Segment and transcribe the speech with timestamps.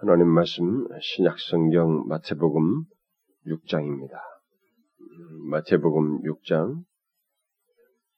[0.00, 2.84] 하나님 말씀 신약성경 마태복음
[3.48, 4.12] 6장입니다.
[5.50, 6.84] 마태복음 6장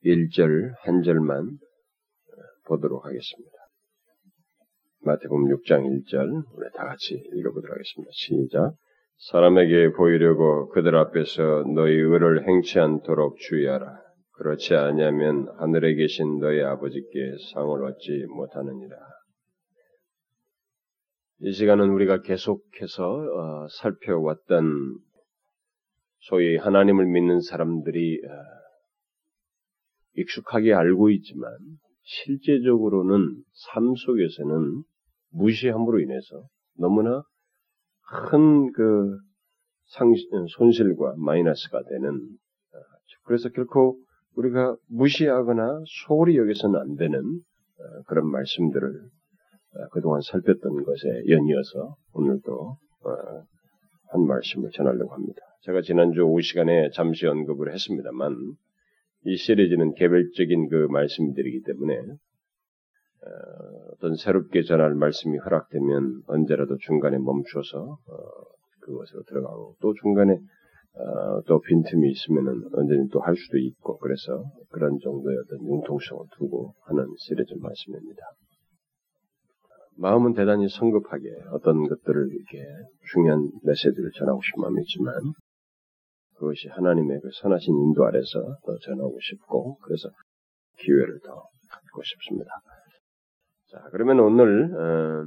[0.05, 1.57] 1절 한 절만
[2.67, 3.53] 보도록 하겠습니다.
[5.05, 8.11] 마태복음 6장 1절 우리 다 같이 읽어보도록 하겠습니다.
[8.13, 8.75] 시작.
[9.31, 14.03] 사람에게 보이려고 그들 앞에서 너희 의를 행치 않도록 주의하라.
[14.33, 19.20] 그렇지 아니하면 하늘에 계신 너희 아버지께 상을 얻지 못하느니라.
[21.43, 24.99] 이 시간은 우리가 계속해서 어, 살펴왔던
[26.19, 28.31] 소위 하나님을 믿는 사람들이 어,
[30.17, 31.51] 익숙하게 알고 있지만
[32.03, 34.83] 실제적으로는 삶 속에서는
[35.31, 37.23] 무시함으로 인해서 너무나
[38.07, 39.17] 큰 그
[40.57, 42.79] 손실과 마이너스가 되는 어,
[43.25, 43.99] 그래서 결코
[44.37, 47.23] 우리가 무시하거나 소홀히 여기서는 안 되는
[48.07, 49.20] 그런 말씀들을 어,
[49.93, 53.11] 그동안 살폈던 것에 연이어서 오늘도 어,
[54.13, 55.41] 한 말씀을 전하려고 합니다.
[55.63, 58.35] 제가 지난주 오후 시간에 잠시 언급을 했습니다만
[59.27, 62.17] 이 시리즈는 개별적인 그 말씀들이기 때문에 어,
[63.95, 67.99] 어떤 새롭게 전할 말씀이 허락되면 언제라도 중간에 멈춰서
[68.81, 70.39] 그것으로 들어가고 또 중간에
[71.47, 77.07] 또 빈틈이 있으면은 언제든 또 할 수도 있고 그래서 그런 정도의 어떤 융통성을 두고 하는
[77.19, 78.23] 시리즈 말씀입니다.
[80.01, 82.65] 마음은 대단히 성급하게 어떤 것들을 이렇게
[83.13, 85.15] 중요한 메시지를 전하고 싶은 마음이 있지만
[86.37, 90.09] 그것이 하나님의 그 선하신 인도 아래서 더 전하고 싶고 그래서
[90.79, 91.35] 기회를 더
[91.71, 92.51] 갖고 싶습니다.
[93.71, 95.25] 자 그러면 오늘 어,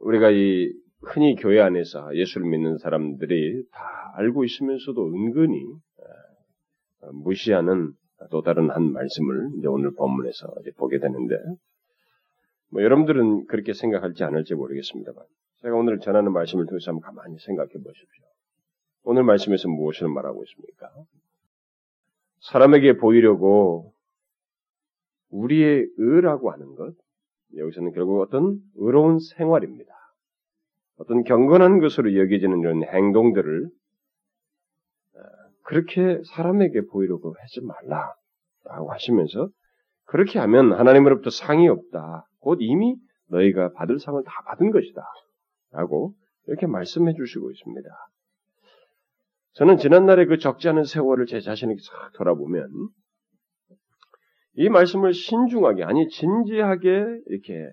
[0.00, 0.72] 우리가 이
[1.02, 5.62] 흔히 교회 안에서 예수를 믿는 사람들이 다 알고 있으면서도 은근히
[7.02, 7.92] 어, 무시하는
[8.32, 11.36] 또 다른 한 말씀을 이제 오늘 본문에서 이제 보게 되는데
[12.70, 15.24] 뭐 여러분들은 그렇게 생각할지 않을지 모르겠습니다만
[15.62, 18.24] 제가 오늘 전하는 말씀을 통해서 한번 가만히 생각해 보십시오.
[19.02, 20.90] 오늘 말씀에서 무엇을 말하고 있습니까?
[22.40, 23.92] 사람에게 보이려고
[25.30, 26.94] 우리의 의라고 하는 것,
[27.56, 29.92] 여기서는 결국 어떤 의로운 생활입니다.
[30.96, 33.64] 어떤 경건한 것으로 여겨지는 이런 행동들을
[35.14, 35.20] 어,
[35.64, 39.48] 그렇게 사람에게 보이려고 하지 말라라고 하시면서
[40.04, 42.26] 그렇게 하면 하나님으로부터 상이 없다.
[42.40, 42.96] 곧 이미
[43.28, 45.02] 너희가 받을 상을 다 받은 것이다.
[45.70, 46.14] 라고
[46.46, 47.88] 이렇게 말씀해 주시고 있습니다.
[49.52, 52.68] 저는 지난날에 그 적지 않은 세월을 제 자신에게 싹 돌아보면
[54.54, 57.72] 이 말씀을 신중하게, 아니, 진지하게 이렇게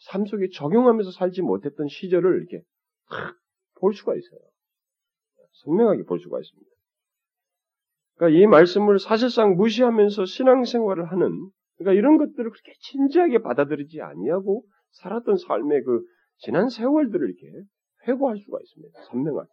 [0.00, 2.62] 삶 속에 적용하면서 살지 못했던 시절을 이렇게
[3.80, 4.40] 볼 수가 있어요.
[5.64, 6.70] 선명하게 볼 수가 있습니다.
[8.16, 15.36] 그러니까 이 말씀을 사실상 무시하면서 신앙생활을 하는 그러니까 이런 것들을 그렇게 진지하게 받아들이지 아니하고 살았던
[15.36, 16.02] 삶의 그
[16.38, 17.64] 지난 세월들을 이렇게
[18.06, 19.00] 회고할 수가 있습니다.
[19.10, 19.48] 선명하게.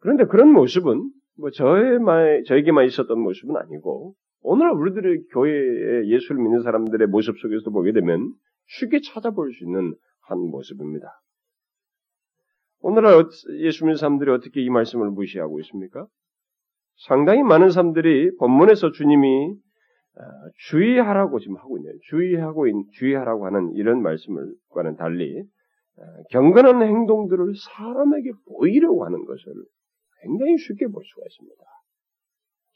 [0.00, 7.06] 그런데 그런 모습은 뭐 저에만 저에게만 있었던 모습은 아니고 오늘 우리들의 교회에 예수를 믿는 사람들의
[7.08, 8.32] 모습 속에서 보게 되면
[8.66, 11.06] 쉽게 찾아볼 수 있는 한 모습입니다.
[12.80, 13.24] 오늘날
[13.60, 16.06] 예수 믿는 사람들이 어떻게 이 말씀을 무시하고 있습니까?
[17.06, 19.54] 상당히 많은 사람들이 본문에서 주님이 어,
[20.68, 21.94] 주의하라고 지금 하고 있네요.
[22.10, 29.52] 주의하고 주의하라고 하는 이런 말씀을과는 달리 어, 경건한 행동들을 사람에게 보이려고 하는 것을
[30.22, 31.64] 굉장히 쉽게 볼 수가 있습니다.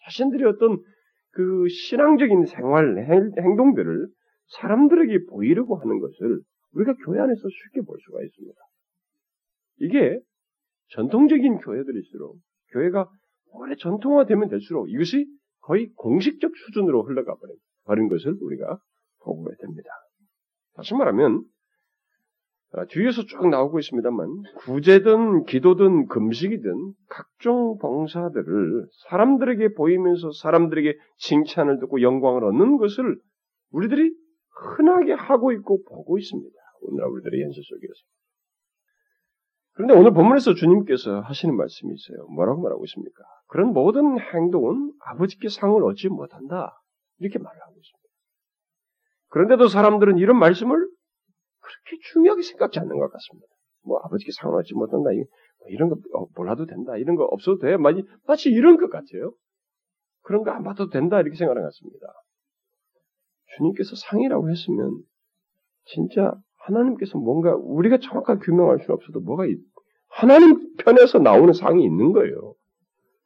[0.04, 0.78] 자신들이 어떤
[1.30, 2.98] 그 신앙적인 생활
[3.38, 4.08] 행동들을
[4.58, 6.41] 사람들에게 보이려고 하는 것을
[6.72, 8.58] 우리가 교회 안에서 쉽게 볼 수가 있습니다.
[9.80, 10.20] 이게
[10.91, 12.36] 전통적인 교회들일수록
[12.72, 13.08] 교회가
[13.53, 15.26] 오래 전통화되면 될수록 이것이
[15.66, 17.34] 거의 공식적 수준으로 흘러가
[17.84, 18.78] 버린 것을 우리가
[19.21, 19.88] 보고 됩니다.
[20.75, 21.44] 다시 말하면
[22.72, 24.28] 아, 뒤에서 쭉 나오고 있습니다만
[24.59, 33.19] 구제든 기도든 금식이든 각종 봉사들을 사람들에게 보이면서 사람들에게 칭찬을 듣고 영광을 얻는 것을
[33.71, 34.12] 우리들이
[34.77, 36.54] 흔하게 하고 있고 보고 있습니다.
[36.83, 37.93] 오늘 우리들의 현실 속에서.
[39.76, 42.26] 그런데 오늘 본문에서 주님께서 하시는 말씀이 있어요.
[42.28, 43.22] 뭐라고 말하고 있습니까?
[43.46, 46.80] 그런 모든 행동은 아버지께 상을 얻지 못한다.
[47.18, 48.08] 이렇게 말을 하고 있습니다.
[49.28, 53.46] 그런데도 사람들은 이런 말씀을 그렇게 중요하게 생각지 않는 것 같습니다.
[53.84, 55.10] 뭐 아버지께 상을 얻지 못한다.
[55.10, 56.96] 뭐 이런 거 어, 몰라도 된다.
[56.96, 57.76] 이런 거 없어도 돼.
[57.76, 59.32] 마치, 이런 것 같아요.
[60.22, 61.20] 그런 거 안 받아도 된다.
[61.20, 62.06] 이렇게 생각하는 것 같습니다.
[63.58, 65.02] 주님께서 상이라고 했으면
[65.84, 66.32] 진짜
[66.66, 69.59] 하나님께서 뭔가 우리가 정확하게 규명할 수는 없어도 뭐가 있,
[70.09, 72.54] 하나님 편에서 나오는 상이 있는 거예요.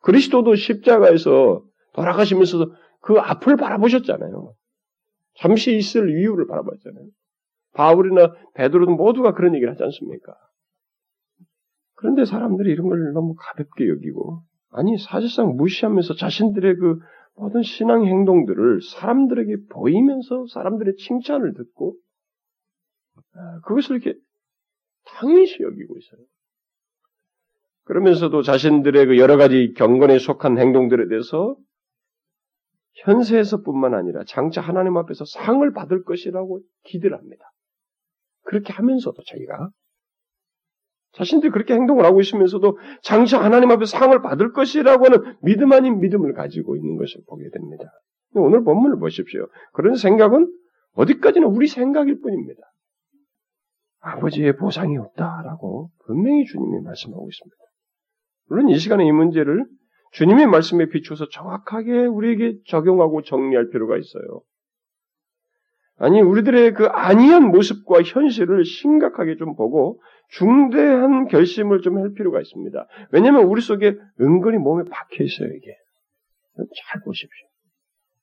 [0.02, 1.62] 그리스도도 십자가에서
[1.94, 4.52] 돌아가시면서도 그 앞을 바라보셨잖아요.
[5.36, 7.06] 잠시 있을 이유를 바라봤잖아요.
[7.72, 10.34] 바울이나 베드로도 모두가 그런 얘기를 하지 않습니까?
[11.94, 16.98] 그런데 사람들이 이런 걸 너무 가볍게 여기고 아니 사실상 무시하면서 자신들의 그
[17.36, 22.09] 모든 신앙 행동들을 사람들에게 보이면서 사람들의 칭찬을 듣고 아,
[23.64, 24.18] 그것을 이렇게
[25.04, 26.20] 당연시 여기고 있어요.
[27.84, 31.56] 그러면서도 자신들의 그 여러 가지 경건에 속한 행동들에 대해서
[33.04, 37.44] 현세에서뿐만 아니라 장차 하나님 앞에서 상을 받을 것이라고 기대를 합니다.
[38.44, 39.70] 그렇게 하면서도 자기가
[41.12, 46.34] 자신들이 그렇게 행동을 하고 있으면서도 장차 하나님 앞에 상을 받을 것이라고 하는 믿음 아닌 믿음을
[46.34, 47.84] 가지고 있는 것을 보게 됩니다.
[48.34, 49.48] 오늘 본문을 보십시오.
[49.72, 50.52] 그런 생각은
[50.92, 52.62] 어디까지나 우리 생각일 뿐입니다.
[54.00, 57.56] 아버지의 보상이 없다라고 분명히 주님이 말씀하고 있습니다.
[58.48, 59.66] 물론 이 시간에 이 문제를
[60.12, 64.42] 주님의 말씀에 비추어서 정확하게 우리에게 적용하고 정리할 필요가 있어요.
[65.96, 70.00] 아니, 우리들의 그 아니한 모습과 현실을 심각하게 좀 보고
[70.30, 72.86] 중대한 결심을 좀 할 필요가 있습니다.
[73.12, 75.76] 왜냐하면 우리 속에 은근히 몸에 박혀 있어요, 이게.
[76.56, 77.46] 잘 보십시오.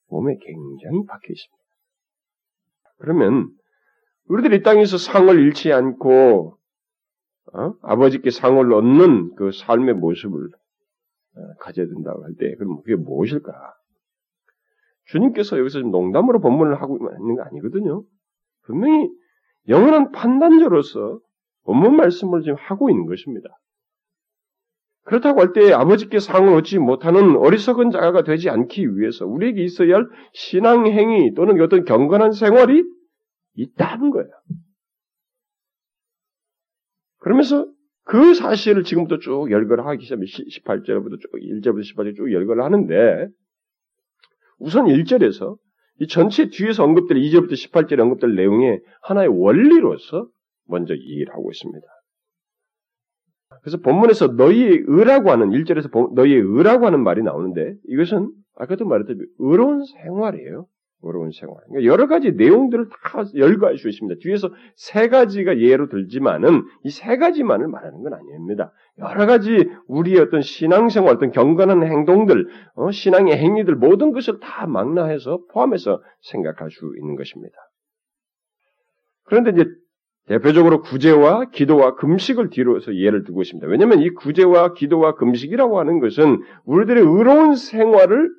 [0.10, 1.64] 몸에 굉장히 박혀 있습니다.
[2.98, 3.50] 그러면
[4.28, 6.58] 우리들 이 땅에서 상을 잃지 않고
[7.54, 7.74] 어?
[7.82, 10.50] 아버지께 상을 얻는 그 삶의 모습을
[11.36, 13.52] 어, 가져야 된다고 할 때, 그럼 그게 무엇일까?
[15.06, 18.04] 주님께서 여기서 농담으로 본문을 하고 있는 거 아니거든요.
[18.64, 19.10] 분명히
[19.70, 21.20] 영원한 판단자로서
[21.64, 23.50] 본문 말씀을 지금 하고 있는 것입니다.
[25.04, 30.10] 그렇다고 할 때 아버지께 상을 얻지 못하는 어리석은 자가 되지 않기 위해서 우리에게 있어야 할
[30.34, 32.84] 신앙 행위 또는 어떤 경건한 생활이
[33.58, 34.30] 있다는 거예요.
[37.20, 37.68] 그러면서
[38.04, 43.28] 그 사실을 지금부터 쭉 열거하기 시작하면 18절부터 쭉 1절부터 18절 쭉 열거를 하는데
[44.60, 45.58] 우선 1절에서
[46.00, 50.30] 이 전체 뒤에서 언급될 2절부터 18절에 언급될 내용의 하나의 원리로서
[50.68, 51.86] 먼저 얘기를 하고 있습니다.
[53.62, 59.84] 그래서 본문에서 너희의 의라고 하는 1절에서 너희의 의라고 하는 말이 나오는데 이것은 아까도 말했듯이 의로운
[59.84, 60.68] 생활이에요.
[61.04, 61.58] 어려운 생활.
[61.68, 64.20] 그러니까 여러 가지 내용들을 다 열거할 수 있습니다.
[64.22, 68.72] 뒤에서 세 가지가 예로 들지만은 이 세 가지만을 말하는 건 아닙니다.
[68.98, 75.40] 여러 가지 우리의 어떤 신앙생활, 어떤 경건한 행동들, 어, 신앙의 행위들 모든 것을 다 망라해서
[75.52, 77.56] 포함해서 생각할 수 있는 것입니다.
[79.26, 79.66] 그런데 이제
[80.28, 83.68] 대표적으로 구제와 기도와 금식을 뒤로서 예를 두고 있습니다.
[83.68, 88.30] 왜냐하면 이 구제와 기도와 금식이라고 하는 것은 우리들의 의로운 생활을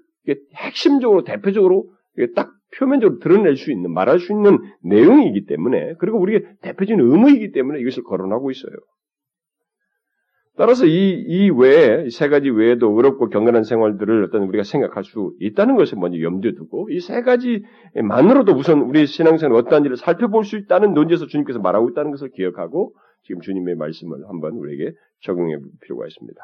[0.55, 1.87] 핵심적으로 대표적으로
[2.35, 7.81] 딱 표면적으로 드러낼 수 있는, 말할 수 있는 내용이기 때문에, 그리고 우리가 대표적인 의무이기 때문에
[7.81, 8.73] 이것을 거론하고 있어요.
[10.57, 15.77] 따라서 이, 이 외에, 세 가지 외에도 어렵고 경건한 생활들을 어떤 우리가 생각할 수 있다는
[15.77, 21.27] 것을 먼저 염두에 두고, 이 세 가지만으로도 우선 우리 신앙생활 어떠한지를 살펴볼 수 있다는 논지에서
[21.27, 22.93] 주님께서 말하고 있다는 것을 기억하고,
[23.23, 26.41] 지금 주님의 말씀을 한번 우리에게 적용해 볼 필요가 있습니다.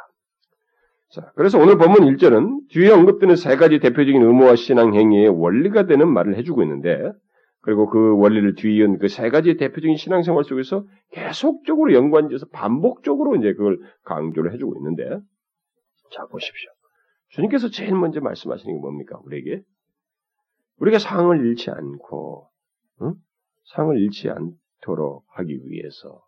[1.11, 6.09] 자, 그래서 오늘 본문 1절은 뒤에 언급되는 세 가지 대표적인 의무와 신앙 행위의 원리가 되는
[6.09, 7.13] 말을 해주고 있는데,
[7.61, 13.79] 그리고 그 원리를 뒤이은 그 세 가지 대표적인 신앙생활 속에서 계속적으로 연관지어서 반복적으로 이제 그걸
[14.05, 15.21] 강조를 해주고 있는데,
[16.13, 16.71] 자, 보십시오.
[17.29, 19.19] 주님께서 제일 먼저 말씀하시는 게 뭡니까?
[19.25, 19.63] 우리에게?
[20.79, 22.49] 우리가 상을 잃지 않고,
[23.03, 23.15] 응?
[23.75, 26.21] 상을 잃지 않도록 하기 위해서,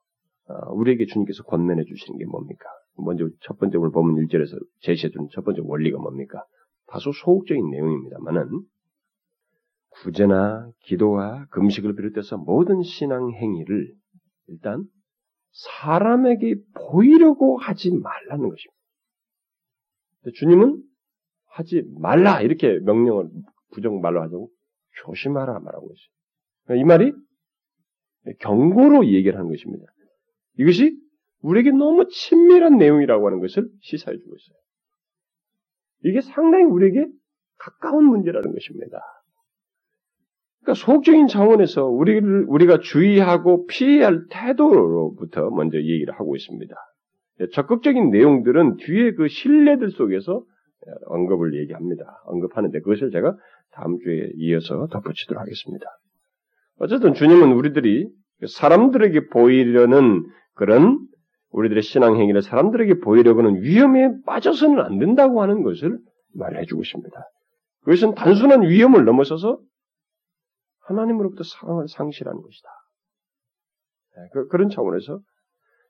[0.49, 2.65] 아, 우리에게 주님께서 권면해 주시는 게 뭡니까?
[2.99, 6.45] 먼저 첫 번째 오늘 보면 1절에서 제시해준 첫 번째 원리가 뭡니까?
[6.87, 8.63] 다소 소극적인 내용입니다만은
[9.89, 13.93] 구제나 기도와 금식을 비롯해서 모든 신앙 행위를
[14.49, 14.85] 일단
[15.53, 16.57] 사람에게
[16.91, 18.77] 보이려고 하지 말라는 것입니다.
[20.35, 20.83] 주님은
[21.47, 23.29] 하지 말라 이렇게 명령을
[23.73, 24.51] 부정 말로 하자고
[25.05, 26.09] 조심하라 말하고 있어요.
[26.65, 27.13] 그러니까 이 말이
[28.41, 29.85] 경고로 얘기를 하는 것입니다.
[30.59, 30.99] 이것이
[31.47, 34.57] 우리에게 너무 친밀한 내용이라고 하는 것을 시사해 주고 있어요.
[36.05, 37.07] 이게 상당히 우리에게
[37.59, 38.99] 가까운 문제라는 것입니다.
[40.61, 46.75] 그러니까 소극적인 차원에서 우리를, 우리가 주의하고 피해야 할 태도로부터 먼저 얘기를 하고 있습니다.
[47.53, 50.43] 적극적인 내용들은 뒤에 그 신뢰들 속에서
[51.07, 52.05] 언급을 얘기합니다.
[52.25, 53.37] 언급하는데 그것을 제가
[53.73, 55.87] 다음 주에 이어서 덧붙이도록 하겠습니다.
[56.79, 58.09] 어쨌든 주님은 우리들이
[58.47, 60.25] 사람들에게 보이려는
[60.55, 60.99] 그런
[61.57, 65.99] 우리들의 신앙 행위를 사람들에게 보이려고는 위험에 빠져서는 안 된다고 하는 것을
[66.35, 67.19] 말해주고 있습니다.
[67.85, 69.59] 그것은 단순한 위험을 넘어서서
[70.81, 72.69] 하나님으로부터 사랑을 상실하는 것이다.
[74.17, 75.21] 네, 그, 그런 차원에서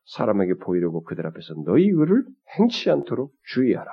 [0.04, 2.22] 사람에게 보이려고 그들 앞에서 너희 의를
[2.56, 3.90] 행치 않도록 주의하라.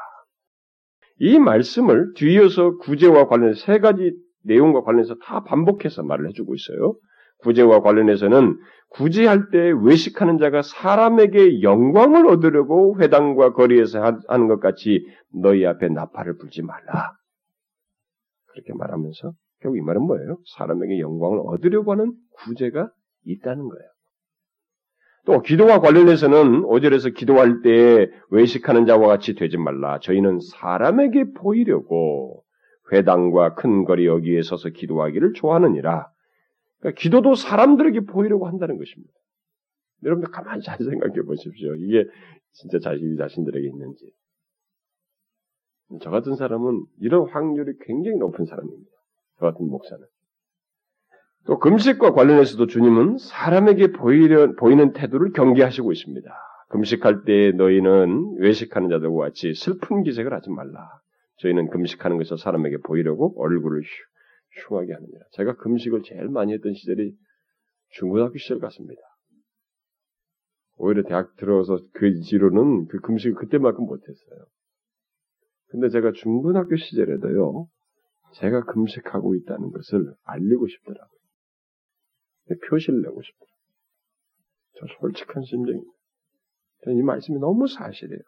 [1.18, 6.96] 이 말씀을 뒤이어서 구제와 관련해서 세 가지 내용과 관련해서 다 반복해서 말을 해주고 있어요.
[7.44, 8.58] 구제와 관련해서는
[8.90, 16.38] 구제할 때 외식하는 자가 사람에게 영광을 얻으려고 회당과 거리에서 하는 것 같이 너희 앞에 나팔을
[16.38, 17.14] 불지 말라.
[18.52, 20.38] 그렇게 말하면서 결국 이 말은 뭐예요?
[20.58, 22.90] 사람에게 영광을 얻으려고 하는 구제가
[23.26, 23.90] 있다는 거예요.
[25.26, 30.00] 또 기도와 관련해서는 5절에서 기도할 때 외식하는 자와 같이 되지 말라.
[30.00, 32.44] 저희는 사람에게 보이려고
[32.92, 36.13] 회당과 큰 거리 여기에 서서 기도하기를 좋아하느니라.
[36.84, 39.14] 그러니까 기도도 사람들에게 보이려고 한다는 것입니다.
[40.04, 41.76] 여러분들 가만히 잘 생각해 보십시오.
[41.76, 42.06] 이게
[42.52, 44.12] 진짜 자신이 자신들에게 있는지.
[46.02, 48.92] 저 같은 사람은 이런 확률이 굉장히 높은 사람입니다.
[49.40, 50.04] 저 같은 목사는.
[51.46, 56.30] 또 금식과 관련해서도 주님은 사람에게 보이려, 보이는 태도를 경계하시고 있습니다.
[56.70, 60.90] 금식할 때 너희는 외식하는 자들과 같이 슬픈 기색을 하지 말라.
[61.38, 63.84] 저희는 금식하는 것을 사람에게 보이려고 얼굴을
[64.56, 65.26] 흉, 하게 합니다.
[65.32, 67.16] 제가 금식을 제일 많이 했던 시절이
[67.90, 69.02] 중고등학교 시절 같습니다.
[70.78, 74.46] 오히려 대학 들어서 그 뒤로는 그 금식을 그때만큼 못했어요.
[75.68, 77.68] 근데 제가 중고등학교 시절에도요,
[78.36, 81.20] 제가 금식하고 있다는 것을 알리고 싶더라고요.
[82.70, 83.50] 표시를 내고 싶어요.
[84.80, 85.92] 저 솔직한 심정입니다.
[86.88, 88.22] 이 말씀이 너무 사실이에요.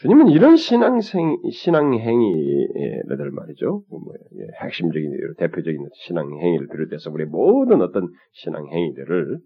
[0.00, 3.84] 주님은 이런 신앙생, 신앙행위를 말이죠.
[3.90, 9.38] 뭐, 예, 핵심적인, 대표적인 신앙행위를 비롯해서 우리 모든 어떤 신앙행위들을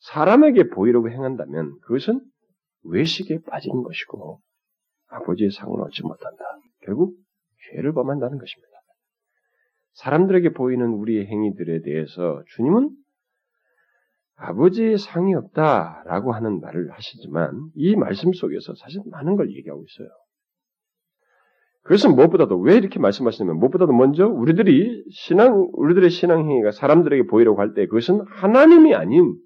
[0.00, 2.20] 사람에게 보이려고 행한다면 그것은
[2.84, 4.40] 외식에 빠진 것이고
[5.08, 6.44] 아버지의 상을 얻지 못한다.
[6.82, 7.16] 결국
[7.70, 8.72] 죄를 범한다는 것입니다.
[9.94, 12.90] 사람들에게 보이는 우리의 행위들에 대해서 주님은
[14.36, 20.08] 아버지의 상이 없다라고 하는 말을 하시지만 이 말씀 속에서 사실 많은 걸 얘기하고 있어요.
[21.82, 27.74] 그것은 무엇보다도 왜 이렇게 말씀하시냐면 무엇보다도 먼저 우리들이 신앙 우리들의 신앙 행위가 사람들에게 보이려고 할
[27.74, 29.36] 때 그것은 하나님이 아닌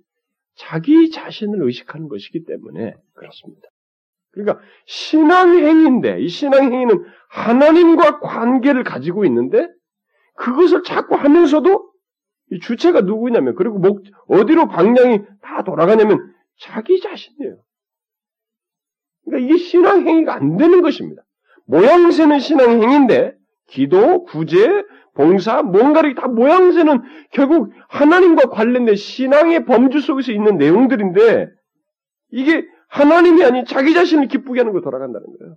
[0.57, 3.69] 자기 자신을 의식하는 것이기 때문에 그렇습니다.
[4.33, 9.69] 그러니까 신앙 행위인데 이 신앙 행위는 하나님과 관계를 가지고 있는데
[10.37, 11.91] 그것을 자꾸 하면서도
[12.51, 17.57] 이 주체가 누구냐면 그리고 목 어디로 방향이 다 돌아가냐면 자기 자신이에요.
[19.25, 21.23] 그러니까 이게 신앙 행위가 안 되는 것입니다.
[21.67, 23.37] 모양새는 신앙 행위인데
[23.67, 27.03] 기도, 구제, 봉사, 뭔가를 다 모양새는
[27.33, 31.51] 결국 하나님과 관련된 신앙의 범주 속에서 있는 내용들인데
[32.31, 35.57] 이게 하나님이 아닌 자기 자신을 기쁘게 하는 거 돌아간다는 거예요.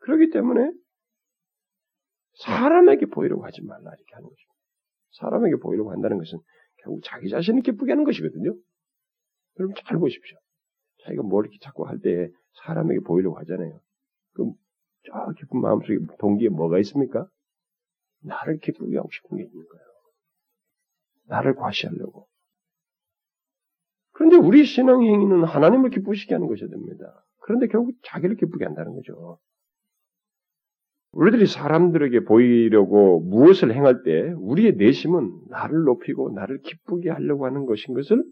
[0.00, 0.72] 그렇기 때문에
[2.38, 4.49] 사람에게 보이려고 하지 말라 이렇게 하는 것입니다.
[5.12, 6.38] 사람에게 보이려고 한다는 것은
[6.82, 8.54] 결국 자기 자신을 기쁘게 하는 것이거든요.
[9.58, 10.38] 여러분 잘 보십시오.
[11.04, 12.30] 자기가 뭘 이렇게 자꾸 할 때
[12.64, 13.80] 사람에게 보이려고 하잖아요.
[14.32, 14.54] 그럼
[15.06, 17.28] 저 기쁜 마음속에 동기에 뭐가 있습니까?
[18.22, 19.84] 나를 기쁘게 하고 싶은 게 있는 거예요.
[21.26, 22.28] 나를 과시하려고.
[24.12, 27.24] 그런데 우리 신앙 행위는 하나님을 기쁘시게 하는 것이 됩니다.
[27.38, 29.38] 그런데 결국 자기를 기쁘게 한다는 거죠.
[31.12, 37.94] 우리들이 사람들에게 보이려고 무엇을 행할 때 우리의 내심은 나를 높이고 나를 기쁘게 하려고 하는 것인
[37.94, 38.22] 것을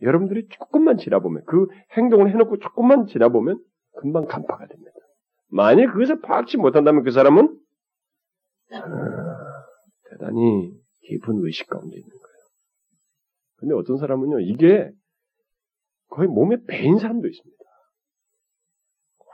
[0.00, 3.60] 여러분들이 조금만 지나보면 그 행동을 해놓고 조금만 지나보면
[3.98, 4.92] 금방 간파가 됩니다.
[5.48, 7.58] 만약 그것을 파악치 못한다면 그 사람은
[8.72, 8.78] 아,
[10.10, 10.72] 대단히
[11.02, 12.22] 깊은 의식 가운데 있는 거예요.
[13.56, 14.90] 근데 어떤 사람은요 이게
[16.08, 17.62] 거의 몸에 배인 사람도 있습니다.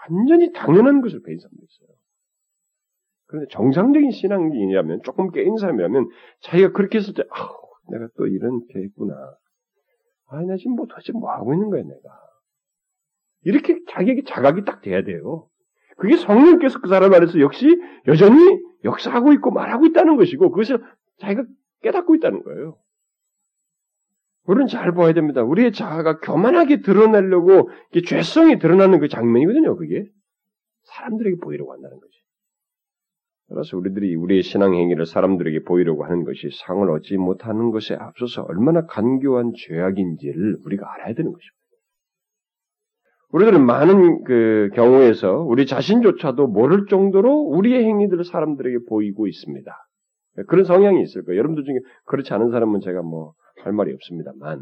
[0.09, 1.98] 완전히 당연한 것을 배인 사람도 있어요.
[3.29, 6.09] 그런데 정상적인 신앙인이라면 조금 깨인 사람이라면
[6.41, 7.49] 자기가 그렇게 했을 때, 아,
[7.91, 9.15] 내가 또 이런 게 있구나.
[10.31, 12.21] 아, 나 지금 뭐 도대체 뭐 하고 있는 거야, 내가.
[13.45, 15.47] 이렇게 자기에게 자각이 딱 돼야 돼요.
[15.99, 20.83] 그게 성령께서 그 사람 안에서 역시 여전히 역사하고 있고 말하고 있다는 것이고, 그것을
[21.19, 21.45] 자기가
[21.83, 22.79] 깨닫고 있다는 거예요.
[24.45, 25.43] 우리는 잘 봐야 됩니다.
[25.43, 27.69] 우리의 자아가 교만하게 드러내려고
[28.07, 30.07] 죄성이 드러나는 그 장면이거든요, 그게.
[30.85, 32.18] 사람들에게 보이려고 한다는 거지.
[33.49, 38.85] 따라서 우리들이 우리의 신앙 행위를 사람들에게 보이려고 하는 것이 상을 얻지 못하는 것에 앞서서 얼마나
[38.87, 41.59] 간교한 죄악인지를 우리가 알아야 되는 것입니다.
[43.31, 49.71] 우리들은 많은 그 경우에서 우리 자신조차도 모를 정도로 우리의 행위들을 사람들에게 보이고 있습니다.
[50.47, 51.39] 그런 성향이 있을 거예요.
[51.39, 54.61] 여러분들 중에 그렇지 않은 사람은 제가 뭐 할 말이 없습니다만,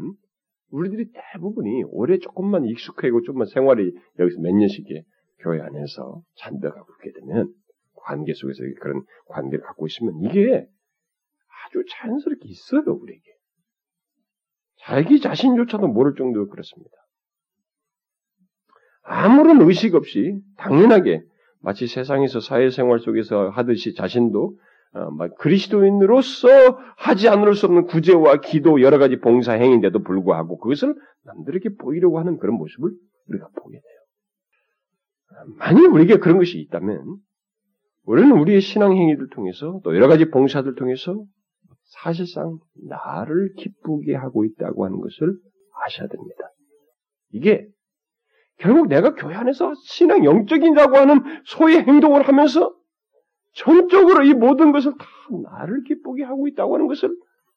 [0.71, 4.85] 우리들이 대부분이 오래 조금만 익숙해고 조금만 생활이 여기서 몇 년씩
[5.39, 7.53] 교회 안에서 잔뜩하고 그렇게 되면
[8.07, 10.65] 관계 속에서 그런 관계를 갖고 있으면 이게
[11.65, 13.23] 아주 자연스럽게 있어요, 우리에게.
[14.79, 16.95] 자기 자신조차도 모를 정도로 그렇습니다.
[19.03, 21.21] 아무런 의식 없이 당연하게
[21.59, 24.57] 마치 세상에서 사회생활 속에서 하듯이 자신도
[24.93, 26.47] 어, 막 그리스도인으로서
[26.95, 30.95] 하지 않을 수 없는 구제와 기도 여러 가지 봉사 행인데도 불구하고 그것을
[31.25, 32.91] 남들에게 보이려고 하는 그런 모습을
[33.27, 33.97] 우리가 보게 돼요.
[35.57, 37.17] 만일 우리에게 그런 것이 있다면
[38.07, 41.25] 우리는 우리의 신앙 행위를 통해서 또 여러 가지 봉사들 통해서
[41.83, 45.35] 사실상 나를 기쁘게 하고 있다고 하는 것을
[45.83, 46.49] 아셔야 됩니다.
[47.31, 47.67] 이게
[48.59, 52.73] 결국 내가 교회 안에서 신앙 영적인이라고 하는 소의 행동을 하면서
[53.53, 55.05] 전적으로 이 모든 것을 다
[55.59, 57.09] 나를 기쁘게 하고 있다고 하는 것을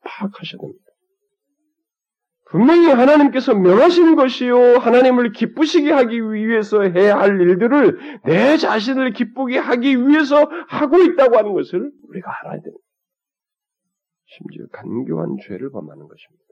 [0.03, 0.85] 파악하셔야 됩니다.
[2.51, 10.09] 분명히 하나님께서 명하신 것이요, 하나님을 기쁘시게 하기 위해서 해야 할 일들을 내 자신을 기쁘게 하기
[10.09, 12.85] 위해서 하고 있다고 하는 것을 우리가 알아야 됩니다.
[14.27, 16.45] 심지어 간교한 죄를 범하는 것입니다.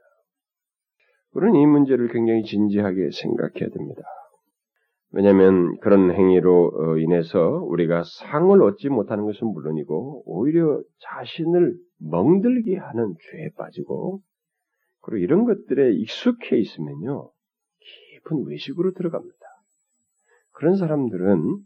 [1.32, 4.02] 우리는 이 문제를 굉장히 진지하게 생각해야 됩니다.
[5.10, 13.14] 왜냐하면 그런 행위로 어, 인해서 우리가 상을 얻지 못하는 것은 물론이고 오히려 자신을 멍들게 하는
[13.30, 14.20] 죄에 빠지고
[15.08, 17.32] 그리고 이런 것들에 익숙해 있으면요
[18.12, 19.38] 깊은 외식으로 들어갑니다.
[20.50, 21.56] 그런 사람들은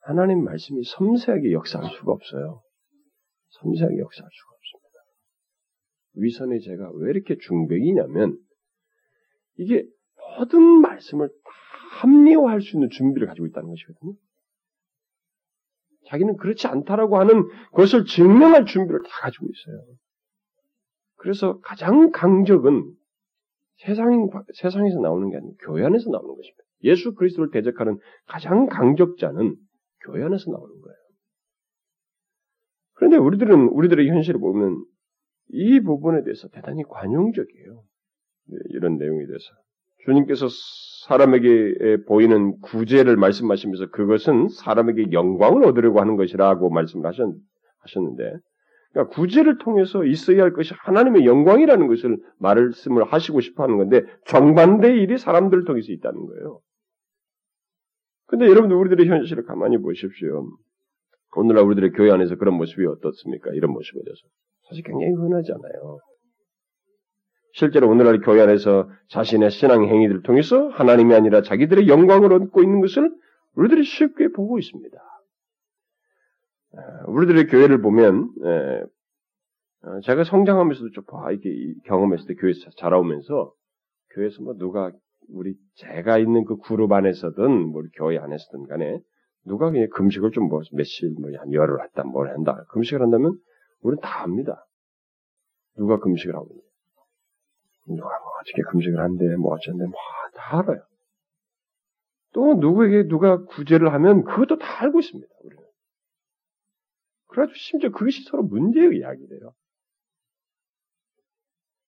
[0.00, 2.62] 하나님 말씀이 섬세하게 역사할 수가 없어요.
[3.50, 4.98] 섬세하게 역사할 수가 없습니다.
[6.14, 8.38] 위선의 죄가 왜 이렇게 중백이냐면
[9.58, 9.84] 이게
[10.38, 11.34] 모든 말씀을 다
[12.00, 14.14] 합리화할 수 있는 준비를 가지고 있다는 것이거든요.
[16.06, 19.98] 자기는 그렇지 않다라고 하는 것을 증명할 준비를 다 가지고 있어요.
[21.22, 22.92] 그래서 가장 강적은
[23.76, 26.64] 세상, 세상에서 나오는 게 아니고 교회 안에서 나오는 것입니다.
[26.82, 29.54] 예수 그리스도를 대적하는 가장 강적자는
[30.04, 30.96] 교회 안에서 나오는 거예요.
[32.94, 34.84] 그런데 우리들은, 우리들의 현실을 보면
[35.50, 37.82] 이 부분에 대해서 대단히 관용적이에요.
[38.48, 39.44] 네, 이런 내용에 대해서.
[40.04, 40.48] 주님께서
[41.06, 47.28] 사람에게 보이는 구제를 말씀하시면서 그것은 사람에게 영광을 얻으려고 하는 것이라고 말씀을 하셨,
[47.96, 48.38] 는데
[48.92, 55.00] 그러니까 구제를 통해서 있어야 할 것이 하나님의 영광이라는 것을 말씀을 하시고 싶어 하는 건데 정반대의
[55.00, 56.60] 일이 사람들을 통해서 있다는 거예요.
[58.26, 60.46] 근데 여러분들 우리들의 현실을 가만히 보십시오.
[61.36, 63.50] 오늘날 우리들의 교회 안에서 그런 모습이 어떻습니까?
[63.54, 64.20] 이런 모습에 대해서.
[64.68, 65.98] 사실 굉장히 흔하잖아요.
[67.54, 73.10] 실제로 오늘날 교회 안에서 자신의 신앙 행위들을 통해서 하나님이 아니라 자기들의 영광을 얻고 있는 것을
[73.54, 74.98] 우리들이 쉽게 보고 있습니다.
[77.06, 78.30] 우리들의 교회를 보면
[79.84, 81.50] 어, 제가 성장하면서도 좀 봐, 이렇게
[81.86, 83.52] 경험했을 때 교회에서 자라오면서
[84.14, 84.92] 교회에서 뭐 누가
[85.28, 89.00] 우리 제가 있는 그 그룹 안에서든 뭐 교회 안에서든 간에
[89.44, 93.36] 누가 그냥 금식을 좀 뭐 며칠 뭐한 열흘 했다 뭘 한다 금식을 한다면
[93.80, 94.64] 우리는 다 압니다.
[95.76, 96.62] 누가 금식을 하고 있는
[97.88, 100.82] 누가 뭐 어떻게 금식을 한대, 뭐 어쩐데, 뭐다 알아요.
[102.32, 105.61] 또 누구에게 누가 구제를 하면 그것도 다 알고 있습니다, 우리는.
[107.32, 109.52] 그래가지고 심지어 그것이 서로 문제의 이야기래요.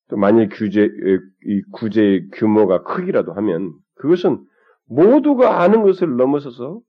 [0.09, 0.89] 또 만일 규제,
[1.47, 4.45] 이 구제의 규모가 크기라도 하면 그것은
[4.87, 6.81] 모두가 아는 것을 넘어서서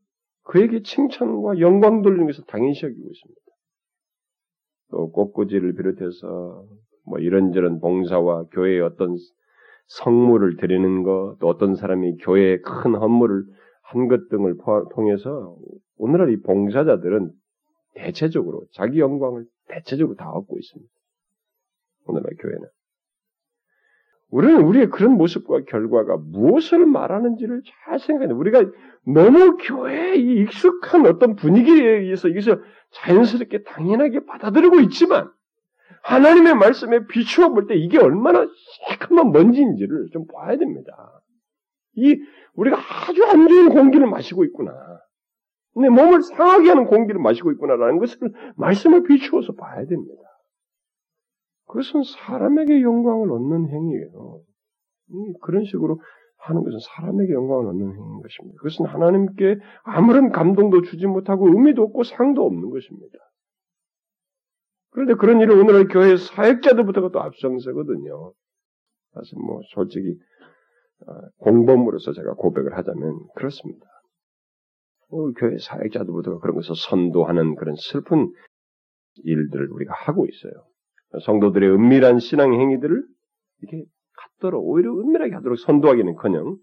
[0.44, 3.42] 그에게 칭찬과 영광 돌리는 것을 당연시 여기고 있습니다.
[4.92, 6.66] 또 꽃꽂이를 비롯해서
[7.06, 9.16] 뭐 이런저런 봉사와 교회의 어떤
[9.88, 13.44] 성물을 드리는 것, 또 어떤 사람이 교회의 큰 헌물을
[13.84, 14.58] 한 것 등을
[14.96, 15.56] 통해서
[15.98, 17.32] 오늘날 이 봉사자들은
[17.96, 20.92] 대체적으로 자기 영광을 대체적으로 다 얻고 있습니다.
[22.06, 22.68] 오늘날 교회는.
[24.30, 28.34] 우리는 우리의 그런 모습과 결과가 무엇을 말하는지를 잘 생각해야 돼.
[28.34, 28.64] 우리가
[29.06, 35.32] 너무 교회에 익숙한 어떤 분위기에 의해서 이것을 자연스럽게 당연하게 받아들이고 있지만
[36.04, 38.48] 하나님의 말씀에 비추어 볼 때 이게 얼마나
[38.90, 41.22] 시커먼 먼지인지를 좀 봐야 됩니다.
[41.96, 42.20] 이
[42.54, 44.74] 우리가 아주 안 좋은 공기를 마시고 있구나.
[45.76, 48.18] 내 몸을 상하게 하는 공기를 마시고 있구나라는 것을
[48.56, 50.22] 말씀을 비추어서 봐야 됩니다.
[51.68, 54.42] 그것은 사람에게 영광을 얻는 행위예요.
[55.42, 56.00] 그런 식으로
[56.38, 58.58] 하는 것은 사람에게 영광을 얻는 행위인 것입니다.
[58.58, 63.18] 그것은 하나님께 아무런 감동도 주지 못하고 의미도 없고 상도 없는 것입니다.
[64.92, 68.32] 그런데 그런 일을 오늘날 교회 사역자들부터가 또 앞장서거든요.
[69.14, 70.18] 사실 뭐 솔직히
[71.08, 73.86] 어, 공범으로서 제가 고백을 하자면 그렇습니다.
[75.16, 78.32] 오늘 교회 사역자들부터가 그런 것을 선도하는 그런 슬픈
[79.24, 80.54] 일들을 우리가 하고 있어요.
[81.24, 83.02] 성도들의 은밀한 신앙 행위들을
[83.62, 83.86] 이렇게
[84.18, 86.58] 갖도록 오히려 은밀하게 하도록 선도하기는커녕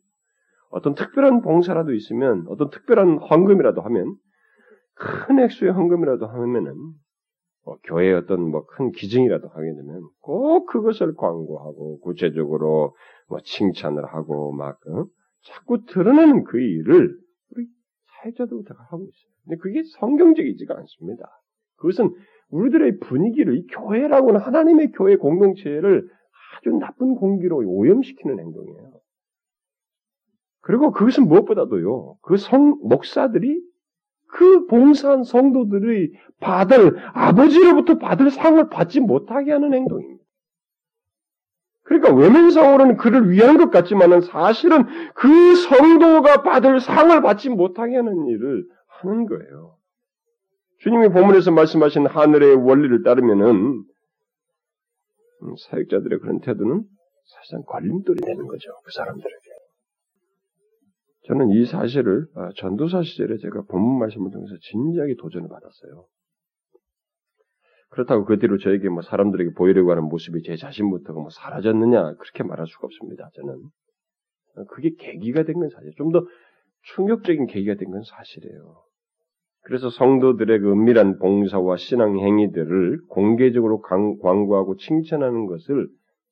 [0.71, 4.17] 어떤 특별한 봉사라도 있으면 어떤 특별한 헌금이라도 하면
[4.95, 6.75] 큰 액수의 헌금이라도 하면은
[7.65, 12.95] 뭐 교회의 어떤 뭐 큰 기증이라도 하게 되면 꼭 그것을 광고하고 구체적으로
[13.29, 15.07] 뭐 칭찬을 하고 막 어?
[15.45, 17.22] 자꾸 드러내는 그 일을
[18.23, 19.33] 우리 사회자들부터 하고 있어요.
[19.45, 21.25] 근데 그게 성경적이지가 않습니다.
[21.77, 22.15] 그것은
[22.51, 26.09] 우리들의 분위기를 이 교회라고는 하나님의 교회 공동체를
[26.57, 28.93] 아주 나쁜 공기로 오염시키는 행동이에요.
[30.61, 33.61] 그리고 그것은 무엇보다도요, 그 성, 목사들이
[34.29, 40.22] 그 봉사한 성도들의 받을, 아버지로부터 받을 상을 받지 못하게 하는 행동입니다.
[41.93, 48.65] 그러니까 외면상으로는 그를 위한 것 같지만은 사실은 그 성도가 받을 상을 받지 못하게 하는 일을
[48.87, 49.77] 하는 거예요.
[50.79, 53.85] 주님이 본문에서 말씀하신 하늘의 원리를 따르면은
[55.43, 56.83] 음, 사역자들의 그런 태도는
[57.35, 58.71] 사실상 걸림돌이 되는 거죠.
[58.85, 59.51] 그 사람들에게.
[61.29, 66.07] 저는 이 사실을 아, 전도사 시절에 제가 본문 말씀을 통해서 진지하게 도전을 받았어요.
[67.93, 72.67] 그렇다고 그 뒤로 저에게 뭐 사람들에게 보이려고 하는 모습이 제 자신부터가 뭐 사라졌느냐 그렇게 말할
[72.67, 73.29] 수가 없습니다.
[73.35, 76.25] 저는 그게 계기가 된 건 사실 좀 더
[76.95, 78.83] 충격적인 계기가 된 건 사실이에요.
[79.65, 85.87] 그래서 성도들의 그 은밀한 봉사와 신앙 행위들을 공개적으로 광고하고 칭찬하는 것을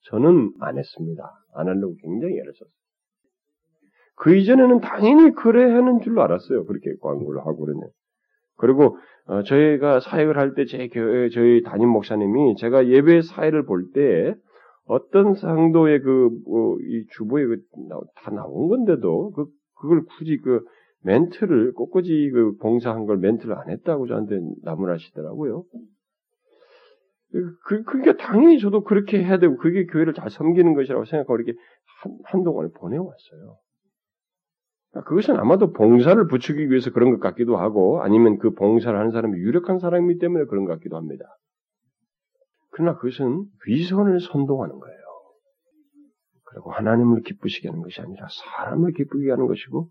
[0.08, 1.22] 저는 안 했습니다.
[1.54, 2.72] 안 하려고 굉장히 애를 썼어요.
[4.16, 6.64] 그 이전에는 당연히 그래 하는 줄로 알았어요.
[6.64, 7.80] 그렇게 광고를 하고 그러네.
[8.56, 8.96] 그리고
[9.30, 14.34] 어, 저희가 사역을 할 때 제 교회 저희 담임 목사님이 제가 예배 사회를 볼 때
[14.86, 16.76] 어떤 상도의 그이 뭐,
[17.12, 17.58] 주보에 그,
[18.16, 19.46] 다 나온 건데도 그
[19.80, 20.64] 그걸 굳이 그
[21.04, 25.62] 멘트를 꼿꼿이 그 봉사한 걸 멘트를 안 했다고 저한테 나무라시더라고요.
[27.32, 31.56] 그, 그러니까 당연히 저도 그렇게 해야 되고 그게 교회를 잘 섬기는 것이라고 생각하고 이렇게
[32.02, 33.58] 한, 한동안을 보내왔어요.
[34.92, 39.78] 그것은 아마도 봉사를 부추기기 위해서 그런 것 같기도 하고 아니면 그 봉사를 하는 사람이 유력한
[39.78, 41.24] 사람이기 때문에 그런 것 같기도 합니다.
[42.70, 45.00] 그러나 그것은 위선을 선동하는 거예요.
[46.44, 48.26] 그리고 하나님을 기쁘시게 하는 것이 아니라
[48.56, 49.88] 사람을 기쁘게 하는 것이고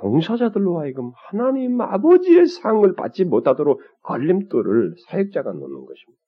[0.00, 6.22] 봉사자들로 하여금 하나님 아버지의 상을 받지 못하도록 걸림돌을 사역자가 놓는 것입니다.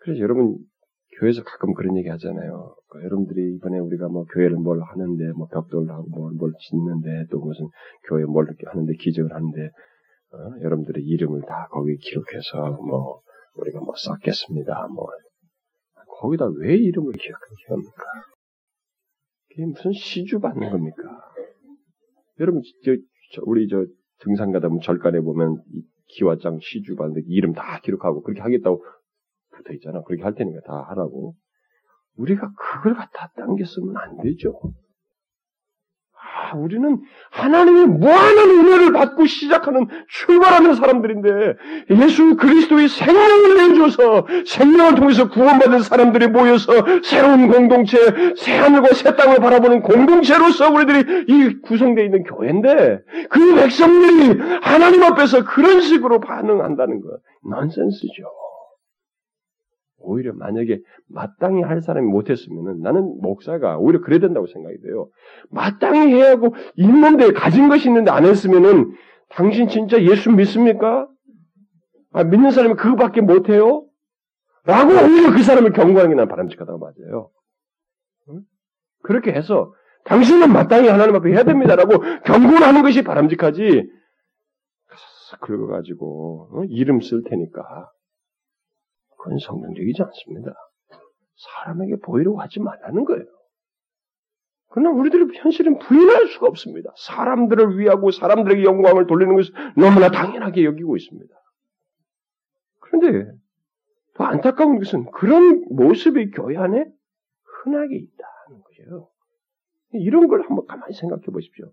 [0.00, 0.58] 그래서 여러분
[1.18, 2.74] 교회에서 가끔 그런 얘기 하잖아요.
[2.88, 7.38] 그 여러분들이 이번에 우리가 뭐 교회를 뭘 하는데 뭐 벽돌을 하고 뭘, 뭘 짓는데 또
[7.38, 7.68] 무슨
[8.08, 9.70] 교회 뭘 하는데 기적을 하는데
[10.32, 10.38] 어?
[10.62, 13.20] 여러분들의 이름을 다 거기 기록해서 뭐
[13.54, 14.88] 우리가 뭐 쌓겠습니다.
[14.88, 15.06] 뭐
[16.20, 18.02] 거기다 왜 이름을 기억하게 합니까?
[19.50, 21.02] 그게 무슨 시주 받는 겁니까?
[22.40, 22.92] 여러분 저,
[23.34, 23.84] 저 우리 저
[24.20, 25.62] 등산 가다 보면 절간에 보면
[26.06, 28.82] 기와장 시주 받는데 이름 다 기록하고 그렇게 하겠다고
[29.52, 30.02] 붙어 있잖아.
[30.02, 31.34] 그렇게 할 테니까 다 하라고.
[32.18, 34.60] 우리가 그걸 갖다 당겨 쓰면 안 되죠.
[36.20, 37.00] 아, 우리는
[37.30, 41.56] 하나님의 무한한 은혜를 받고 시작하는 출발하는 사람들인데
[41.90, 47.98] 예수 그리스도의 생명을 내줘서 생명을 통해서 구원받은 사람들이 모여서 새로운 공동체,
[48.36, 53.00] 새 하늘과 새 땅을 바라보는 공동체로서 우리들이 이 구성되어 있는 교회인데
[53.30, 58.24] 그 백성들이 하나님 앞에서 그런 식으로 반응한다는 건 넌센스죠.
[60.08, 65.08] 오히려 만약에 마땅히 할 사람이 못했으면 나는 목사가 오히려 그래야 된다고 생각이 돼요.
[65.50, 68.92] 마땅히 해야 하고 있는데 가진 것이 있는데 안 했으면은
[69.30, 71.06] 당신 진짜 예수 믿습니까?
[72.12, 73.84] 아, 믿는 사람이 그거밖에 못해요?
[74.64, 77.30] 라고 오히려 그 사람을 경고하는 게 난 바람직하다고 맞아요.
[79.02, 79.72] 그렇게 해서
[80.04, 83.90] 당신은 마땅히 하나님 앞에 해야 됩니다라고 경고를 하는 것이 바람직하지.
[85.40, 86.64] 긁어가지고 어?
[86.70, 87.90] 이름 쓸 테니까
[89.18, 90.54] 그건 성경적이지 않습니다.
[91.36, 93.24] 사람에게 보이려고 하지 말라는 거예요.
[94.70, 96.92] 그러나 우리들의 현실은 부인할 수가 없습니다.
[96.96, 101.34] 사람들을 위하고 사람들에게 영광을 돌리는 것을 너무나 당연하게 여기고 있습니다.
[102.80, 103.32] 그런데
[104.14, 106.84] 더 안타까운 것은 그런 모습이 교회 안에
[107.44, 109.08] 흔하게 있다는 거예요.
[109.92, 111.70] 이런 걸 한번 가만히 생각해 보십시오.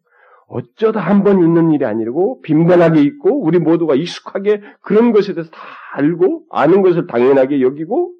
[0.47, 5.59] 어쩌다 한 번 있는 일이 아니고 빈번하게 있고 우리 모두가 익숙하게 그런 것에 대해서 다
[5.95, 8.13] 알고 아는 것을 당연하게 여기고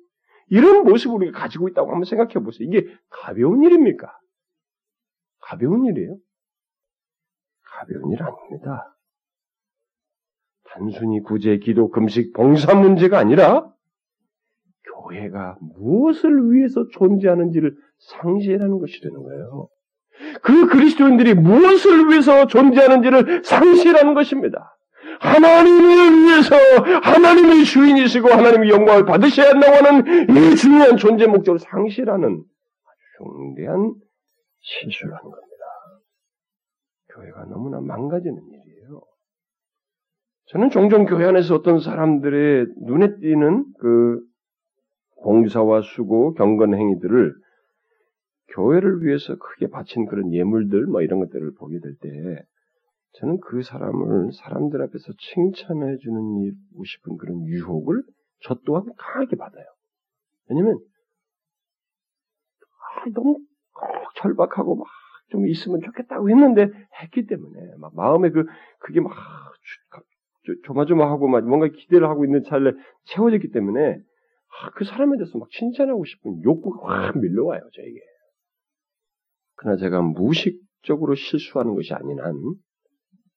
[0.47, 2.67] 이런 모습을 우리가 가지고 있다고 한번 생각해 보세요.
[2.67, 4.11] 이게 가벼운 일입니까?
[5.41, 6.17] 가벼운 일이에요?
[7.63, 8.95] 가벼운 일 아닙니다.
[10.63, 13.71] 단순히 구제, 기도, 금식, 봉사 문제가 아니라
[15.09, 19.69] 교회가 무엇을 위해서 존재하는지를 상실하는 것이 되는 거예요.
[20.41, 24.75] 그 그리스도인들이 무엇을 위해서 존재하는지를 상실하는 것입니다.
[25.19, 26.55] 하나님을 위해서
[27.03, 33.93] 하나님의 주인이시고 하나님의 영광을 받으셔야 한다고 하는 이 중요한 존재 목적을 상실하는 아주 중대한
[34.61, 35.45] 실수를 하는 겁니다.
[37.13, 39.01] 교회가 너무나 망가지는 일이에요.
[40.47, 44.19] 저는 종종 교회 안에서 어떤 사람들의 눈에 띄는 그
[45.17, 47.33] 공사와 수고, 경건 행위들을
[48.49, 52.43] 교회를 위해서 크게 바친 그런 예물들 뭐 이런 것들을 보게 될 때
[53.19, 56.51] 저는 그 사람을 사람들 앞에서 칭찬해 주는
[56.85, 58.03] 싶은 그런 유혹을
[58.41, 59.65] 저 또한 강하게 받아요.
[60.49, 60.77] 왜냐면
[62.61, 63.39] 아, 너무
[64.15, 64.87] 절박하고 막
[65.29, 66.69] 좀 있으면 좋겠다고 했는데
[67.01, 68.45] 했기 때문에 막 마음에 그
[68.79, 69.11] 그게 막
[70.65, 72.73] 조마조마하고 막 뭔가 기대를 하고 있는 찰에
[73.05, 77.99] 채워졌기 때문에 아, 그 사람에 대해서 막 칭찬하고 싶은 욕구가 확 밀려와요 저에게.
[79.55, 82.33] 그러나 제가 무식적으로 실수하는 것이 아닌 한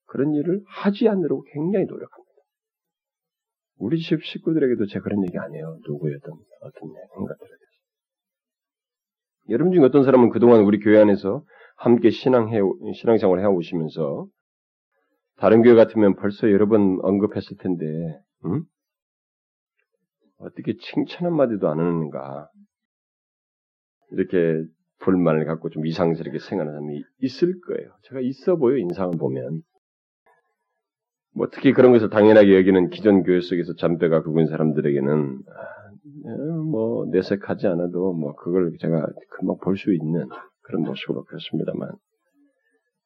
[0.06, 2.28] 그런 일을 하지 않으려고 굉장히 노력합니다.
[3.76, 5.78] 우리 집 식구들에게도 제가 그런 얘기 안 해요.
[5.86, 7.68] 누구였든 어떤 행각들에 대해서.
[9.50, 11.44] 여러분 중에 어떤 사람은 그동안 우리 교회 안에서
[11.76, 12.60] 함께 신앙해,
[12.94, 14.26] 신앙생활을 해오시면서
[15.36, 17.86] 다른 교회 같으면 벌써 여러 번 언급했을 텐데,
[18.46, 18.64] 응?
[20.38, 22.50] 어떻게 칭찬 한마디도 안 하는가.
[24.10, 24.64] 이렇게
[25.00, 27.90] 불만을 갖고 좀 이상스럽게 생각하는 사람이 있을 거예요.
[28.04, 29.62] 제가 있어 보여, 인상을 보면.
[31.34, 37.66] 뭐 특히 그런 것을 당연하게 여기는 기존 교회 속에서 잠배가 굵은 사람들에게는 아, 뭐 내색하지
[37.68, 40.28] 않아도 뭐 그걸 제가 금방 볼 수 있는
[40.62, 41.90] 그런 모습으로 그렇습니다만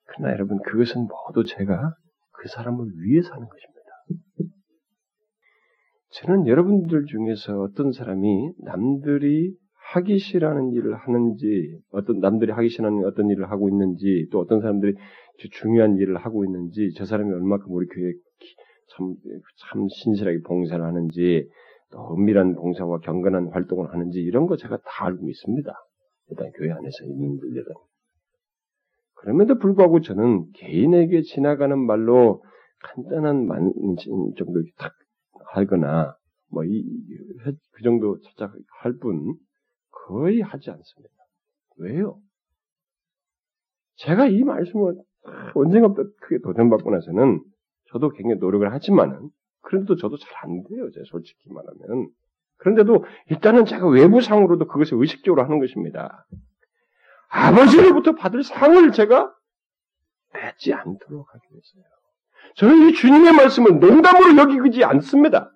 [0.06, 1.94] 그러나 여러분 그것은 모두 제가
[2.32, 3.82] 그 사람을 위해서 하는 것입니다.
[6.12, 9.54] 저는 여러분들 중에서 어떤 사람이 남들이
[9.90, 14.94] 하기 싫어하는 일을 하는지, 어떤 남들이 하기 싫어하는 어떤 일을 하고 있는지, 또 어떤 사람들이
[15.50, 18.12] 중요한 일을 하고 있는지, 저 사람이 얼마큼 우리 교회에
[18.90, 19.14] 참,
[19.58, 21.48] 참 신실하게 봉사를 하는지,
[21.90, 25.72] 또 은밀한 봉사와 경건한 활동을 하는지, 이런 거 제가 다 알고 있습니다.
[26.30, 27.66] 일단 교회 안에서 있는 분들은.
[29.14, 32.42] 그럼에도 불구하고 저는 개인에게 지나가는 말로
[32.80, 33.72] 간단한 만,
[34.36, 34.92] 정도 탁
[35.52, 36.16] 하거나,
[36.50, 36.84] 뭐, 이,
[37.72, 39.34] 그 정도 살짝 할 뿐,
[40.06, 41.14] 거의 하지 않습니다.
[41.78, 42.18] 왜요?
[43.96, 44.96] 제가 이 말씀을
[45.54, 47.42] 언젠가부터 크게 도전받고 나서는
[47.90, 49.30] 저도 굉장히 노력을 하지만은
[49.62, 50.90] 그런데도 저도 잘 안 돼요.
[50.90, 52.08] 제 솔직히 말하면.
[52.56, 56.26] 그런데도 일단은 제가 외부상으로도 그것을 의식적으로 하는 것입니다.
[57.28, 59.32] 아버지로부터 받을 상을 제가
[60.32, 61.84] 뺏지 않도록 하기 위해서요.
[62.56, 65.51] 저는 이 주님의 말씀을 농담으로 여기지 않습니다.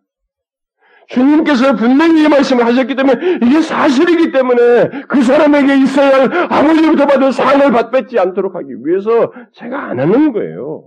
[1.09, 7.33] 주님께서 분명히 이 말씀을 하셨기 때문에 이게 사실이기 때문에 그 사람에게 있어야 할 아버지부터 받은
[7.33, 10.85] 상을 받지 않도록 하기 위해서 제가 안 하는 거예요.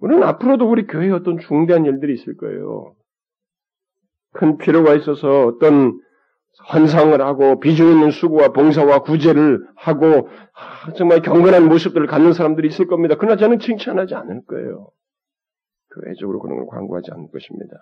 [0.00, 2.94] 우리는 앞으로도 우리 교회에 어떤 중대한 일들이 있을 거예요.
[4.32, 5.98] 큰 필요가 있어서 어떤
[6.66, 10.28] 환상을 하고 비중 있는 수고와 봉사와 구제를 하고
[10.96, 13.16] 정말 경건한 모습들을 갖는 사람들이 있을 겁니다.
[13.18, 14.90] 그러나 저는 칭찬하지 않을 거예요.
[15.94, 17.76] 교회적으로 그런 걸 광고하지 않을 것입니다.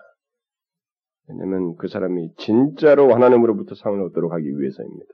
[1.27, 5.13] 왜냐하면 그 사람이 진짜로 하나님으로부터 상을 얻도록 하기 위해서입니다.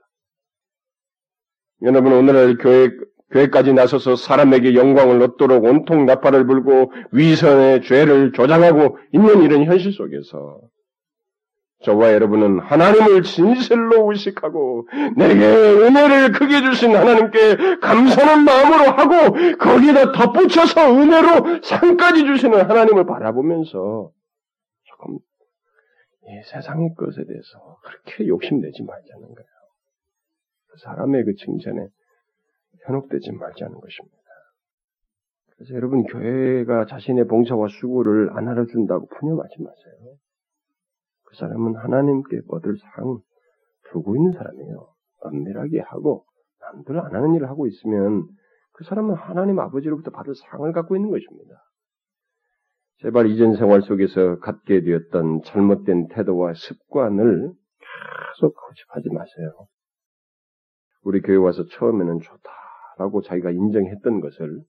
[1.82, 2.88] 여러분 오늘날 교회
[3.30, 10.60] 교회까지 나서서 사람에게 영광을 얻도록 온통 나팔을 불고 위선의 죄를 조장하고 있는 이런 현실 속에서
[11.82, 20.94] 저와 여러분은 하나님을 진실로 의식하고 내게 은혜를 크게 주신 하나님께 감사하는 마음으로 하고 거기다 덧붙여서
[20.94, 24.10] 은혜로 상까지 주시는 하나님을 바라보면서
[24.84, 25.18] 조금 이
[26.44, 29.48] 세상의 것에 대해서 그렇게 욕심내지 말자는 거예요.
[30.68, 31.88] 그 사람의 그 칭찬에
[32.86, 34.18] 현혹되지 말자는 것입니다.
[35.56, 40.16] 그래서 여러분 교회가 자신의 봉사와 수고를 안 알아준다고 푸념하지 마세요.
[41.24, 43.18] 그 사람은 하나님께 얻을 상
[43.90, 44.88] 두고 있는 사람이에요.
[45.20, 46.24] 엄밀하게 하고
[46.60, 48.26] 남들 안 하는 일을 하고 있으면
[48.72, 51.54] 그 사람은 하나님 아버지로부터 받을 상을 갖고 있는 것입니다.
[53.02, 57.52] 제발 이전 생활 속에서 갖게 되었던 잘못된 태도와 습관을
[58.38, 59.66] 계속 고집하지 마세요.
[61.02, 64.62] 우리 교회 와서 처음에는 좋다라고 자기가 인정했던 것을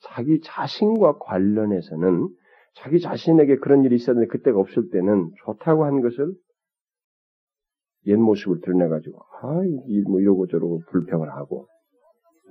[0.00, 2.28] 자기 자신과 관련해서는
[2.74, 6.32] 자기 자신에게 그런 일이 있었는데 그때가 없을 때는 좋다고 한 것을
[8.06, 9.52] 옛 모습을 드러내가지고, 아,
[10.08, 11.68] 뭐 이러고 저러고 불평을 하고,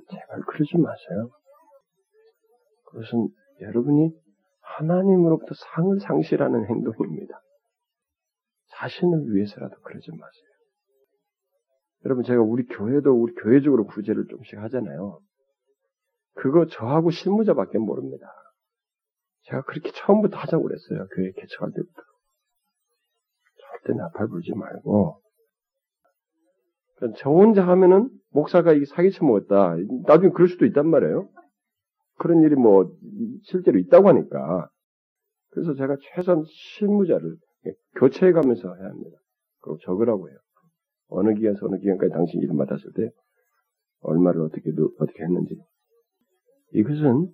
[0.10, 1.30] 제발 그러지 마세요.
[2.86, 3.28] 그것은
[3.62, 4.12] 여러분이
[4.78, 7.42] 하나님으로부터 상을 상실하는 행동입니다.
[8.78, 10.52] 자신을 위해서라도 그러지 마세요.
[12.06, 15.20] 여러분, 제가 우리 교회도 우리 교회적으로 구제를 좀씩 하잖아요.
[16.36, 18.28] 그거 저하고 실무자밖에 모릅니다.
[19.44, 21.08] 제가 그렇게 처음부터 하자고 그랬어요.
[21.16, 22.02] 교회 개척할 때부터.
[23.84, 25.22] 절대 나팔 불지 말고.
[27.18, 29.76] 저 혼자 하면은 목사가 이게 사기쳐 먹었다.
[30.06, 31.30] 나중에 그럴 수도 있단 말이에요.
[32.22, 32.86] 그런 일이 뭐
[33.46, 34.70] 실제로 있다고 하니까
[35.50, 37.36] 그래서 제가 최소한 실무자를
[37.96, 39.18] 교체해 가면서 해야 합니다.
[39.60, 40.38] 그리고 적으라고 해요.
[41.08, 43.10] 어느 기간에서 어느 기간까지 당신이 일 맡았을 때
[44.02, 45.56] 얼마를 어떻게 어떻게 했는지
[46.74, 47.28] 이것은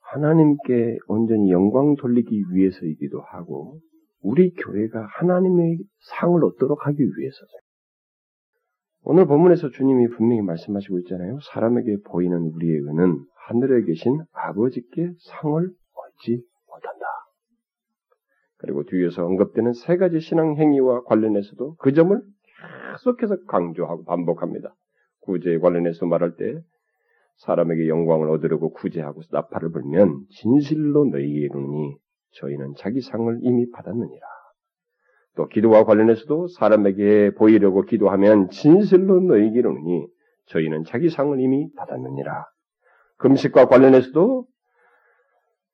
[0.00, 3.78] 하나님께 온전히 영광 돌리기 위해서이기도 하고
[4.20, 5.78] 우리 교회가 하나님의
[6.16, 7.52] 상을 얻도록 하기 위해서죠.
[9.02, 11.38] 오늘 본문에서 주님이 분명히 말씀하시고 있잖아요.
[11.52, 17.06] 사람에게 보이는 우리의 은은 하늘에 계신 아버지께 상을 얻지 못한다.
[18.58, 22.20] 그리고 뒤에서 언급되는 세 가지 신앙 행위와 관련해서도 그 점을
[22.92, 24.74] 계속해서 강조하고 반복합니다.
[25.20, 26.60] 구제에 관련해서 말할 때
[27.36, 31.96] 사람에게 영광을 얻으려고 구제하고 나팔을 불면 진실로 너희에게 이르니
[32.32, 34.26] 저희는 자기 상을 이미 받았느니라.
[35.36, 40.06] 또 기도와 관련해서도 사람에게 보이려고 기도하면 진실로 너희에게 이르니
[40.48, 42.44] 저희는 자기 상을 이미 받았느니라.
[43.18, 44.46] 금식과 관련해서도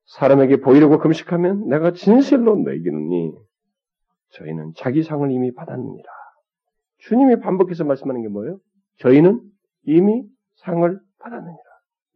[0.06, 3.32] 사람에게 보이려고 금식하면 내가 진실로 이르니
[4.30, 6.08] 저희는 자기 상을 이미 받았느니라.
[6.98, 8.58] 주님이 반복해서 말씀하는 게 뭐예요?
[8.98, 9.40] 저희는
[9.84, 10.24] 이미
[10.56, 11.62] 상을 받았느니라.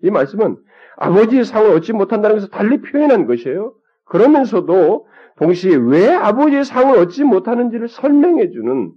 [0.02, 0.56] 이 말씀은
[0.96, 3.74] 아버지의 상을 얻지 못한다는 것을 달리 표현한 것이에요.
[4.04, 8.92] 그러면서도 동시에 왜 아버지의 상을 얻지 못하는지를 설명해 주는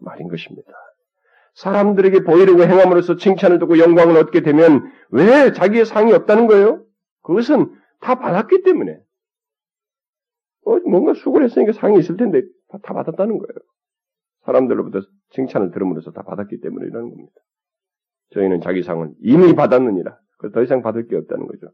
[0.00, 0.70] 말인 것입니다.
[1.56, 6.84] 사람들에게 보이려고 행함으로써 칭찬을 듣고 영광을 얻게 되면 왜 자기의 상이 없다는 거예요?
[7.22, 8.98] 그것은 다 받았기 때문에.
[10.66, 13.58] 어, 뭔가 수고를 했으니까 상이 있을 텐데 다 받았다는 거예요.
[14.44, 17.34] 사람들로부터 칭찬을 들음으로써 다 받았기 때문에 이라는 겁니다.
[18.34, 20.18] 저희는 자기 상을 이미 받았느니라.
[20.52, 21.68] 더 이상 받을 게 없다는 거죠.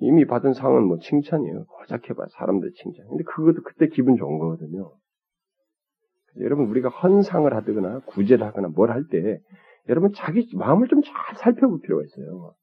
[0.00, 1.66] 이미 받은 상은 뭐 칭찬이에요.
[1.66, 3.06] 고작 해봐 사람들 칭찬.
[3.08, 4.92] 근데 그것도 그때 기분 좋은 거거든요.
[6.40, 9.40] 여러분 우리가 헌상을 하거나 구제를 하거나 뭘 할 때
[9.88, 12.54] 여러분 자기 마음을 좀 잘 살펴볼 필요가 있어요.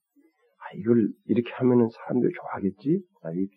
[0.60, 3.02] 아 이걸 이렇게 하면은 사람들이 좋아하겠지.
[3.24, 3.48] 아 이,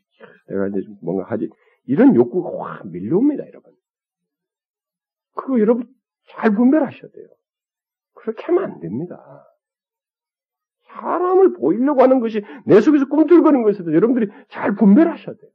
[0.48, 1.48] 내가 이제 뭔가 하지.
[1.86, 3.72] 이런 욕구가 확 밀려옵니다, 여러분.
[5.34, 5.86] 그거 여러분
[6.30, 7.28] 잘 분별하셔야 돼요.
[8.14, 9.44] 그렇게 하면 안 됩니다.
[10.88, 15.50] 사람을 보이려고 하는 것이 내 속에서 꿈틀거리는 것에도 여러분들이 잘 분별하셔야 돼요.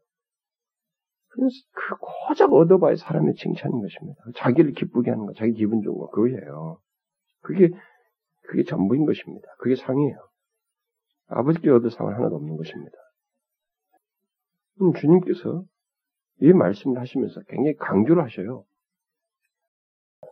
[1.33, 1.95] 그
[2.27, 4.21] 고작 얻어봐야 사람의 칭찬인 것입니다.
[4.35, 6.79] 자기를 기쁘게 하는 거, 자기 기분 좋은 거, 그거예요.
[7.41, 7.69] 그게,
[8.43, 9.47] 그게 전부인 것입니다.
[9.57, 10.17] 그게 상이에요.
[11.27, 12.95] 아버지께 얻을 상은 하나도 없는 것입니다.
[14.99, 15.63] 주님께서
[16.41, 18.65] 이 말씀을 하시면서 굉장히 강조를 하셔요.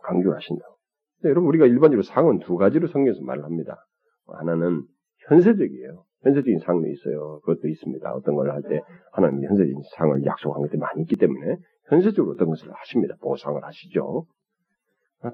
[0.02, 0.76] 강조를 하신다고.
[1.24, 3.86] 여러분, 우리가 일반적으로 상은 두 가지로 성경에서 말을 합니다.
[4.26, 4.86] 하나는
[5.28, 6.04] 현세적이에요.
[6.22, 7.40] 현세적인 상도 있어요.
[7.40, 8.12] 그것도 있습니다.
[8.14, 8.80] 어떤 걸 할 때
[9.12, 11.56] 하나님이 현세적인 상을 약속한 것들이 많이 있기 때문에
[11.88, 13.16] 현세적으로 어떤 것을 하십니다.
[13.20, 14.26] 보상을 하시죠.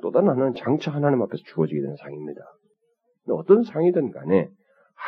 [0.02, 2.40] 또 다른 하나는 장차 하나님 앞에서 주어지게 되는 상입니다.
[3.30, 4.50] 어떤 상이든 간에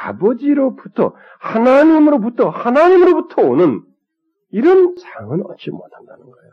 [0.04, 3.82] 아버지로부터 하나님으로부터 하나님으로부터 오는
[4.50, 6.52] 이런 상은 얻지 못한다는 거예요.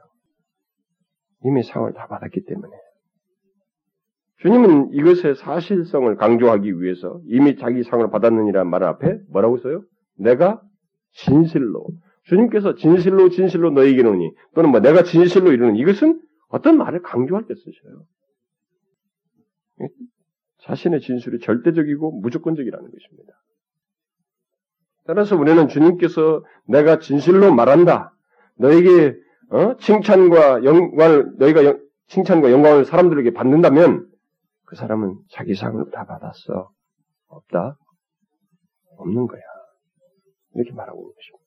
[1.45, 2.75] 이미 상을 다 받았기 때문에
[4.39, 9.84] 주님은 이것의 사실성을 강조하기 위해서 이미 자기 상을 받았느니라는 말 앞에 뭐라고 써요?
[10.15, 10.62] 내가
[11.12, 11.88] 진실로
[12.23, 17.56] 주님께서 진실로 진실로 너에게 이르니 또는 뭐 내가 진실로 이르는 이것은 어떤 말을 강조할 때
[17.56, 18.04] 쓰셔요.
[20.60, 23.34] 자신의 진술이 절대적이고 무조건적이라는 것입니다.
[25.06, 28.13] 따라서 우리는 주님께서 내가 진실로 말한다.
[28.58, 29.15] 너에게
[29.50, 29.78] 어?
[29.78, 34.06] 칭찬과 영광을 너희가 영, 칭찬과 영광을 사람들에게 받는다면
[34.67, 36.69] 그 사람은 자기 상을 다 받았어.
[37.30, 37.77] 없다?
[38.97, 39.41] 없는 거야.
[40.56, 41.45] 이렇게 말하고 있는 것입니다.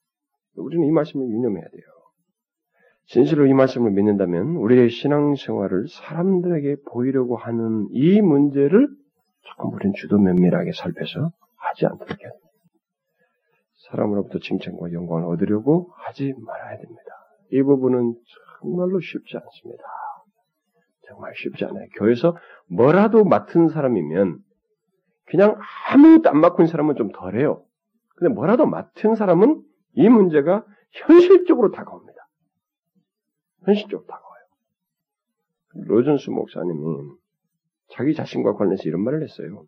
[0.57, 1.83] 우리는 이 말씀을 유념해야 돼요.
[3.07, 8.89] 진실로 이 말씀을 믿는다면 우리의 신앙생활을 사람들에게 보이려고 하는 이 문제를
[9.43, 12.49] 조금 우리는 주도 면밀하게 살펴서 하지 않도록 해야 됩니다.
[13.89, 17.03] 사람으로부터 칭찬과 영광을 얻으려고 하지 말아야 됩니다.
[17.53, 18.15] 이 부분은
[18.63, 19.85] 정말로 쉽지 않습니다.
[21.11, 21.87] 정말 쉽지 않아요.
[21.97, 22.37] 교회에서
[22.69, 24.39] 뭐라도 맡은 사람이면
[25.27, 27.65] 그냥 아무것도 안 맡고 있는 사람은 좀 덜해요.
[28.17, 29.63] 근데 뭐라도 맡은 사람은
[29.95, 32.19] 이 문제가 현실적으로 다가옵니다.
[33.65, 34.45] 현실적으로 다가와요.
[35.87, 36.81] 로전스 목사님이
[37.89, 39.65] 자기 자신과 관련해서 이런 말을 했어요.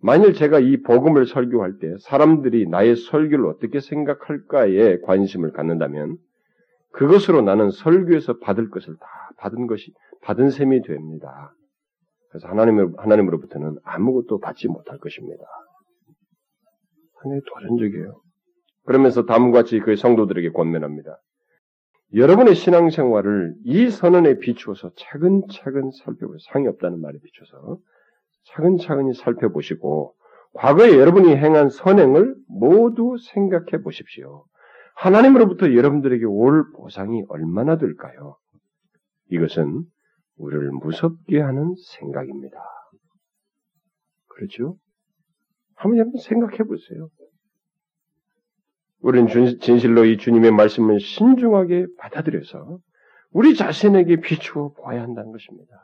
[0.00, 6.18] 만일 제가 이 복음을 설교할 때 사람들이 나의 설교를 어떻게 생각할까에 관심을 갖는다면
[6.90, 9.06] 그것으로 나는 설교에서 받을 것을 다
[9.38, 11.54] 받은 것이 받은 셈이 됩니다.
[12.30, 15.44] 그래서 하나님 하나님으로부터는 아무것도 받지 못할 것입니다.
[17.20, 18.20] 상당히 도전적이에요.
[18.84, 21.18] 그러면서 다음과 같이 그 성도들에게 권면합니다.
[22.14, 26.38] 여러분의 신앙생활을 이 선언에 비추어서 차근차근 살펴보세요.
[26.52, 27.78] 상이 없다는 말에 비춰서
[28.48, 30.14] 차근차근히 살펴보시고
[30.54, 34.44] 과거에 여러분이 행한 선행을 모두 생각해 보십시오.
[34.96, 38.36] 하나님으로부터 여러분들에게 올 보상이 얼마나 될까요?
[39.30, 39.84] 이것은
[40.36, 42.58] 우리를 무섭게 하는 생각입니다.
[44.28, 44.76] 그렇죠?
[45.74, 47.08] 한번 여러분 생각해 보세요.
[49.00, 52.78] 우리는 진실로 이 주님의 말씀을 신중하게 받아들여서
[53.32, 55.74] 우리 자신에게 비추어 보아야 한다는 것입니다.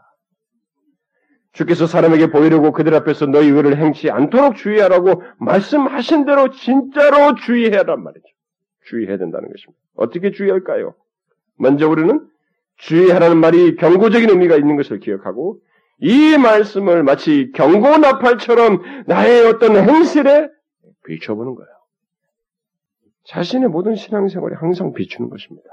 [1.53, 8.27] 주께서 사람에게 보이려고 그들 앞에서 너희 의를 행치 않도록 주의하라고 말씀하신 대로 진짜로 주의해야란 말이죠.
[8.85, 9.81] 주의해야 된다는 것입니다.
[9.95, 10.95] 어떻게 주의할까요?
[11.57, 12.29] 먼저 우리는
[12.79, 15.61] 주의하라는 말이 경고적인 의미가 있는 것을 기억하고
[16.01, 20.49] 이 말씀을 마치 경고 나팔처럼 나의 어떤 행실에
[21.05, 21.69] 비춰보는 거예요.
[23.27, 25.69] 자신의 모든 신앙생활에 항상 비추는 것입니다.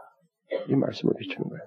[0.67, 1.63] 이 말씀을 비추는 거예요.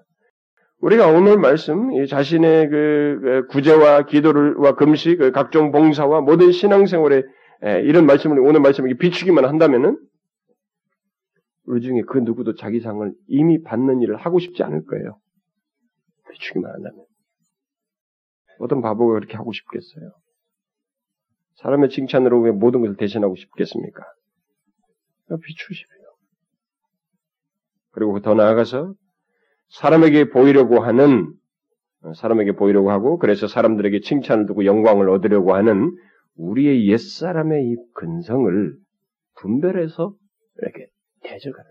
[0.80, 7.22] 우리가 오늘 말씀, 자신의 그, 그 구제와 기도를와 금식, 그 각종 봉사와 모든 신앙생활에
[7.84, 9.98] 이런 말씀을 오늘 말씀을 비추기만 한다면은
[11.66, 15.18] 우리 중에 그 누구도 자기 상을 이미 받는 일을 하고 싶지 않을 거예요.
[16.32, 17.04] 비추기만 한다면.
[18.58, 20.10] 어떤 바보가 그렇게 하고 싶겠어요?
[21.56, 24.04] 사람의 칭찬으로 왜 모든 것을 대신하고 싶겠습니까?
[25.44, 25.98] 비추십시오.
[27.90, 28.94] 그리고 더 나아가서
[29.70, 31.34] 사람에게 보이려고 하는
[32.14, 35.90] 사람에게 보이려고 하고 그래서 사람들에게 칭찬을 두고 영광을 얻으려고 하는
[36.36, 38.76] 우리의 옛사람의 이 근성을
[39.40, 40.14] 분별해서
[40.58, 40.86] 이렇게
[41.24, 41.70] 대적하는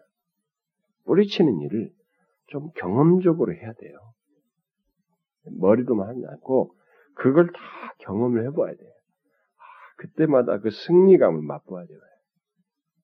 [1.06, 1.90] 뿌리치는 일을
[2.48, 3.98] 좀 경험적으로 해야 돼요.
[5.60, 6.74] 머리로만 않고
[7.16, 7.60] 그걸 다
[8.00, 8.92] 경험을 해봐야 돼요.
[9.58, 9.64] 아,
[9.98, 12.00] 그때마다 그 승리감을 맛봐야 돼요.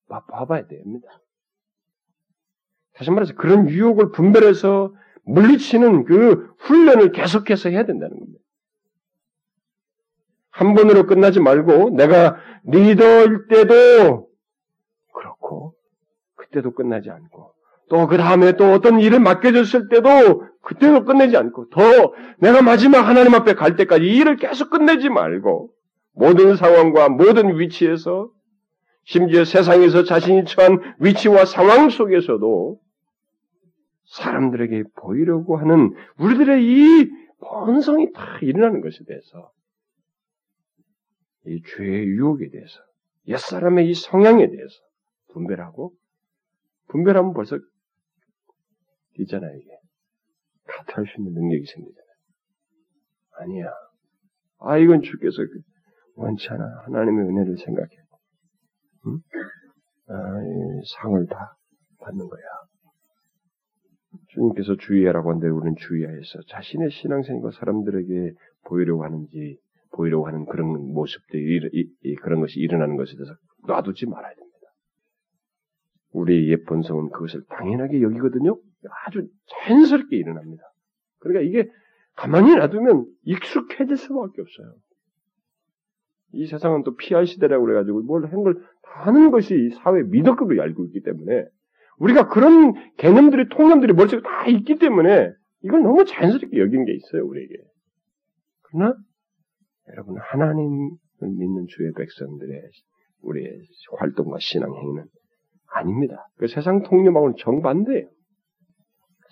[0.07, 1.07] 맛봐봐야 됩니다.
[2.93, 4.93] 다시 말해서 그런 유혹을 분별해서
[5.25, 8.39] 물리치는 그 훈련을 계속해서 해야 된다는 겁니다.
[10.51, 14.29] 한 번으로 끝나지 말고 내가 리더일 때도
[15.13, 15.75] 그렇고
[16.35, 17.52] 그때도 끝나지 않고
[17.89, 21.81] 또 그 다음에 또 어떤 일을 맡겨졌을 때도 그때도 끝내지 않고 더
[22.39, 25.71] 내가 마지막 하나님 앞에 갈 때까지 이 일을 계속 끝내지 말고
[26.13, 28.29] 모든 상황과 모든 위치에서
[29.03, 32.79] 심지어 세상에서 자신이 처한 위치와 상황 속에서도
[34.05, 37.09] 사람들에게 보이려고 하는 우리들의 이
[37.39, 39.51] 본성이 다 일어나는 것에 대해서
[41.45, 42.79] 이 죄의 유혹에 대해서
[43.27, 44.75] 옛사람의 이 성향에 대해서
[45.33, 45.93] 분별하고
[46.87, 47.59] 분별하면 벌써
[49.19, 49.69] 있잖아요 이게
[50.65, 52.13] 같할 수 있는 능력이 생기잖아요.
[53.39, 53.71] 아니야.
[54.59, 55.59] 아 이건 주께서 그
[56.15, 56.63] 원치 않아.
[56.85, 57.89] 하나님의 은혜를 생각해.
[59.07, 59.19] 응?
[60.07, 60.15] 아,
[61.01, 61.55] 상을 다
[61.99, 62.41] 받는 거야.
[64.29, 68.33] 주님께서 주의하라고 하는데 우리는 주의하여서 자신의 신앙생과 사람들에게
[68.65, 69.57] 보이려고 하는지
[69.95, 71.59] 보이려고 하는 그런 모습들이
[72.21, 73.33] 그런 것이 일어나는 것에 대해서
[73.67, 74.53] 놔두지 말아야 됩니다.
[76.11, 78.55] 우리의 옛 본성은 그것을 당연하게 여기거든요.
[79.05, 80.63] 아주 자연스럽게 일어납니다.
[81.19, 81.69] 그러니까 이게
[82.15, 84.73] 가만히 놔두면 익숙해질 수밖에 없어요.
[86.33, 91.01] 이 세상은 또 PR 시대라고 그래가지고 뭘 하는 걸다 하는 것이 사회 미덕급을 알고 있기
[91.01, 91.45] 때문에
[91.99, 95.31] 우리가 그런 개념들이, 통념들이 머릿속에 다 있기 때문에
[95.61, 97.53] 이걸 너무 자연스럽게 여긴 게 있어요, 우리에게.
[98.63, 98.95] 그러나,
[99.89, 102.61] 여러분, 하나님을 믿는 주의 백성들의
[103.21, 103.61] 우리의
[103.99, 105.05] 활동과 신앙 행위는
[105.67, 106.27] 아닙니다.
[106.37, 108.07] 그 세상 통념하고는 정반대예요.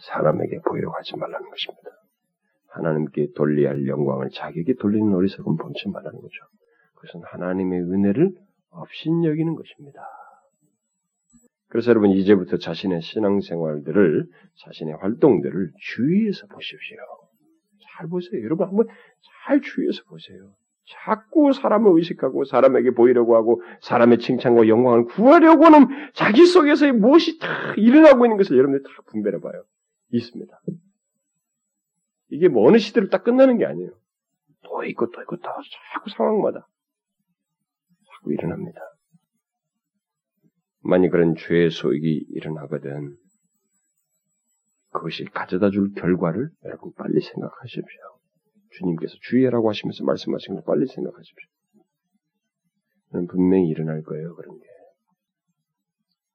[0.01, 1.89] 사람에게 보이려고 하지 말라는 것입니다.
[2.69, 6.35] 하나님께 돌려야 할 영광을 자기에게 돌리는 어리석은 본치 말라는 거죠.
[6.95, 8.31] 그것은 하나님의 은혜를
[8.69, 10.01] 업신여기는 것입니다.
[11.67, 14.27] 그래서 여러분 이제부터 자신의 신앙생활들을
[14.65, 16.97] 자신의 활동들을 주의해서 보십시오.
[17.97, 18.43] 잘 보세요.
[18.43, 18.87] 여러분 한번
[19.45, 20.51] 잘 주의해서 보세요.
[21.05, 27.47] 자꾸 사람을 의식하고 사람에게 보이려고 하고 사람의 칭찬과 영광을 구하려고 하는 자기 속에서의 무엇이 다
[27.77, 29.63] 일어나고 있는 것을 여러분들 다 분별해 봐요.
[30.11, 30.61] 있습니다.
[32.29, 33.91] 이게 뭐 어느 시대로 딱 끝나는 게 아니에요.
[34.63, 35.49] 또 있고 또 있고 또
[35.93, 36.67] 자꾸 상황마다
[38.07, 38.79] 자꾸 일어납니다.
[40.83, 43.17] 만약 그런 죄의 소익이 일어나거든
[44.91, 48.01] 그것이 가져다 줄 결과를 여러분 빨리 생각하십시오.
[48.71, 51.49] 주님께서 주의하라고 하시면서 말씀하신 걸 빨리 생각하십시오.
[53.29, 54.65] 분명히 일어날 거예요, 그런 게.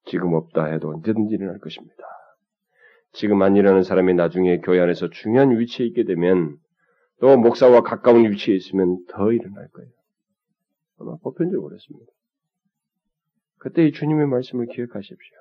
[0.07, 2.05] 지금 없다 해도 언제든지 일어날 것입니다.
[3.17, 6.57] 지금 안 일어나는 사람이 나중에 교회 안에서 중요한 위치에 있게 되면
[7.19, 9.91] 또 목사와 가까운 위치에 있으면 더 일어날 거예요.
[11.01, 12.13] 아마 보편적으로 그렇습니다.
[13.59, 15.37] 그때 이 주님의 말씀을 기억하십시오.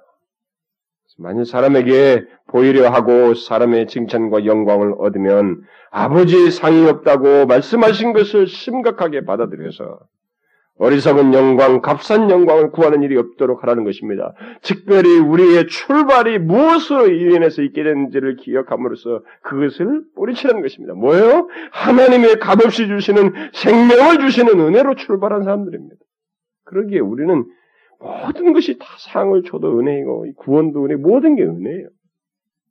[1.18, 10.00] 만약 사람에게 보이려 하고 사람의 칭찬과 영광을 얻으면 아버지의 상이 없다고 말씀하신 것을 심각하게 받아들여서
[10.78, 14.34] 어리석은 영광, 값싼 영광을 구하는 일이 없도록 하라는 것입니다.
[14.62, 20.94] 특별히 우리의 출발이 무엇으로 인해서 있게 되는지를 기억함으로써 그것을 뿌리치라는 것입니다.
[20.94, 21.48] 뭐예요?
[21.72, 25.96] 하나님의 값없이 주시는 생명을 주시는 은혜로 출발한 사람들입니다.
[26.66, 27.46] 그러기에 우리는
[28.00, 31.88] 모든 것이 다 상을 줘도 은혜이고 구원도 은혜, 모든 게 은혜예요.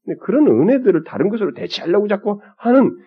[0.04, 2.98] 근데 그런 은혜들을 다른 것으로 대체하려고 자꾸 하는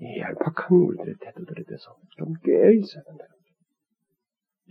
[0.00, 3.24] 이 얄팍한 우리들의 태도들에 대해서 좀 깨어 있어야 된다.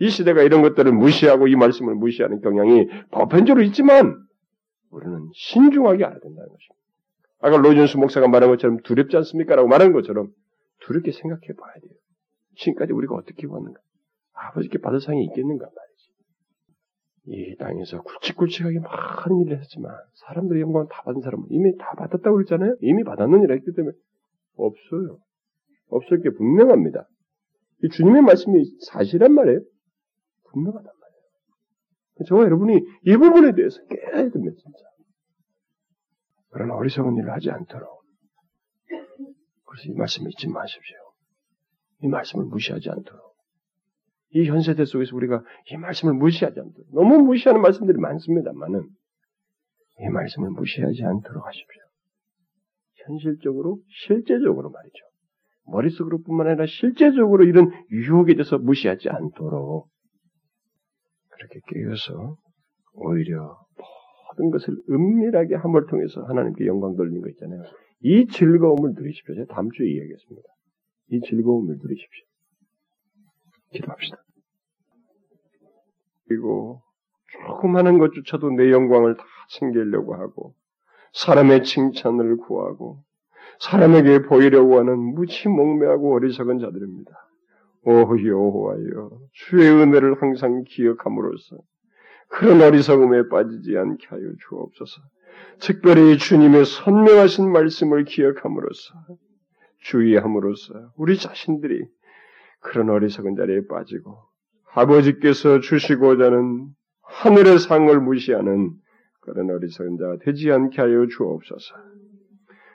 [0.01, 4.17] 이 시대가 이런 것들을 무시하고 이 말씀을 무시하는 경향이 보편적으로 있지만
[4.89, 6.75] 우리는 신중하게 알아야 된다는 것입니다.
[7.39, 9.55] 아까 로준수 목사가 말한 것처럼 두렵지 않습니까?
[9.55, 10.29] 라고 말한 것처럼
[10.81, 11.91] 두렵게 생각해 봐야 돼요.
[12.57, 13.79] 지금까지 우리가 어떻게 왔는가?
[14.33, 16.11] 아버지께 받을 상이 있겠는가 말이지.
[17.27, 19.93] 이 땅에서 굵직굵직하게 많은 일을 했지만
[20.25, 22.75] 사람들의 영광을 다 받은 사람은 이미 다 받았다고 그랬잖아요.
[22.81, 23.95] 이미 받았느니라 했기 때문에
[24.55, 25.19] 없어요.
[25.89, 27.07] 없을 게 분명합니다.
[27.83, 29.59] 이 주님의 말씀이 사실란 말이에요.
[30.51, 32.27] 분명하단 말이에요.
[32.27, 34.79] 저와 여러분이 이 부분에 대해서 깨야 됩니다, 진짜.
[36.49, 38.01] 그런 어리석은 일을 하지 않도록.
[39.65, 40.97] 그래서 이 말씀 잊지 마십시오.
[42.03, 43.31] 이 말씀을 무시하지 않도록.
[44.33, 46.93] 이 현세대 속에서 우리가 이 말씀을 무시하지 않도록.
[46.93, 48.89] 너무 무시하는 말씀들이 많습니다만은
[49.99, 51.81] 이 말씀을 무시하지 않도록 하십시오.
[53.05, 55.05] 현실적으로, 실제적으로 말이죠.
[55.67, 59.87] 머릿속으로 뿐만 아니라 실제적으로 이런 유혹에 대해서 무시하지 않도록
[61.41, 62.37] 그렇게 깨어서
[62.93, 63.57] 오히려
[64.29, 67.63] 모든 것을 은밀하게 함을 통해서 하나님께 영광 돌리는 거 있잖아요.
[68.01, 69.35] 이 즐거움을 누리십시오.
[69.35, 70.47] 제가 다음 주에 이야기하겠습니다.
[71.09, 72.25] 이 즐거움을 누리십시오.
[73.73, 74.17] 기도합시다.
[76.27, 76.81] 그리고
[77.45, 80.53] 조그마한 것조차도 내 영광을 다 챙기려고 하고
[81.13, 83.03] 사람의 칭찬을 구하고
[83.59, 87.11] 사람에게 보이려고 하는 무치 몽매하고 어리석은 자들입니다.
[87.83, 91.57] 오 여호와여 주의 은혜를 항상 기억함으로써
[92.27, 95.01] 그런 어리석음에 빠지지 않게 하여 주옵소서.
[95.59, 98.93] 특별히 주님의 선명하신 말씀을 기억함으로써
[99.79, 101.83] 주의함으로써 우리 자신들이
[102.59, 104.19] 그런 어리석은 자리에 빠지고
[104.73, 106.67] 아버지께서 주시고자 하는
[107.01, 108.71] 하늘의 상을 무시하는
[109.21, 111.75] 그런 어리석은 자 되지 않게 하여 주옵소서.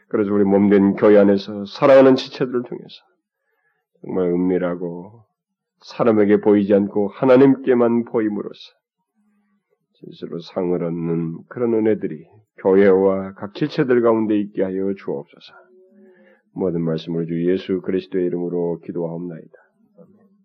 [0.09, 3.05] 그래서 우리 몸된 교회 안에서 살아가는 지체들을 통해서
[4.07, 5.25] 정말 은밀하고
[5.81, 8.73] 사람에게 보이지 않고 하나님께만 보임으로써
[9.95, 12.25] 진실로 상을 얻는 그런 은혜들이
[12.59, 15.53] 교회와 각 지체들 가운데 있게 하여 주옵소서.
[16.53, 19.66] 모든 말씀을 주 예수 그리스도의 이름으로 기도하옵나이다.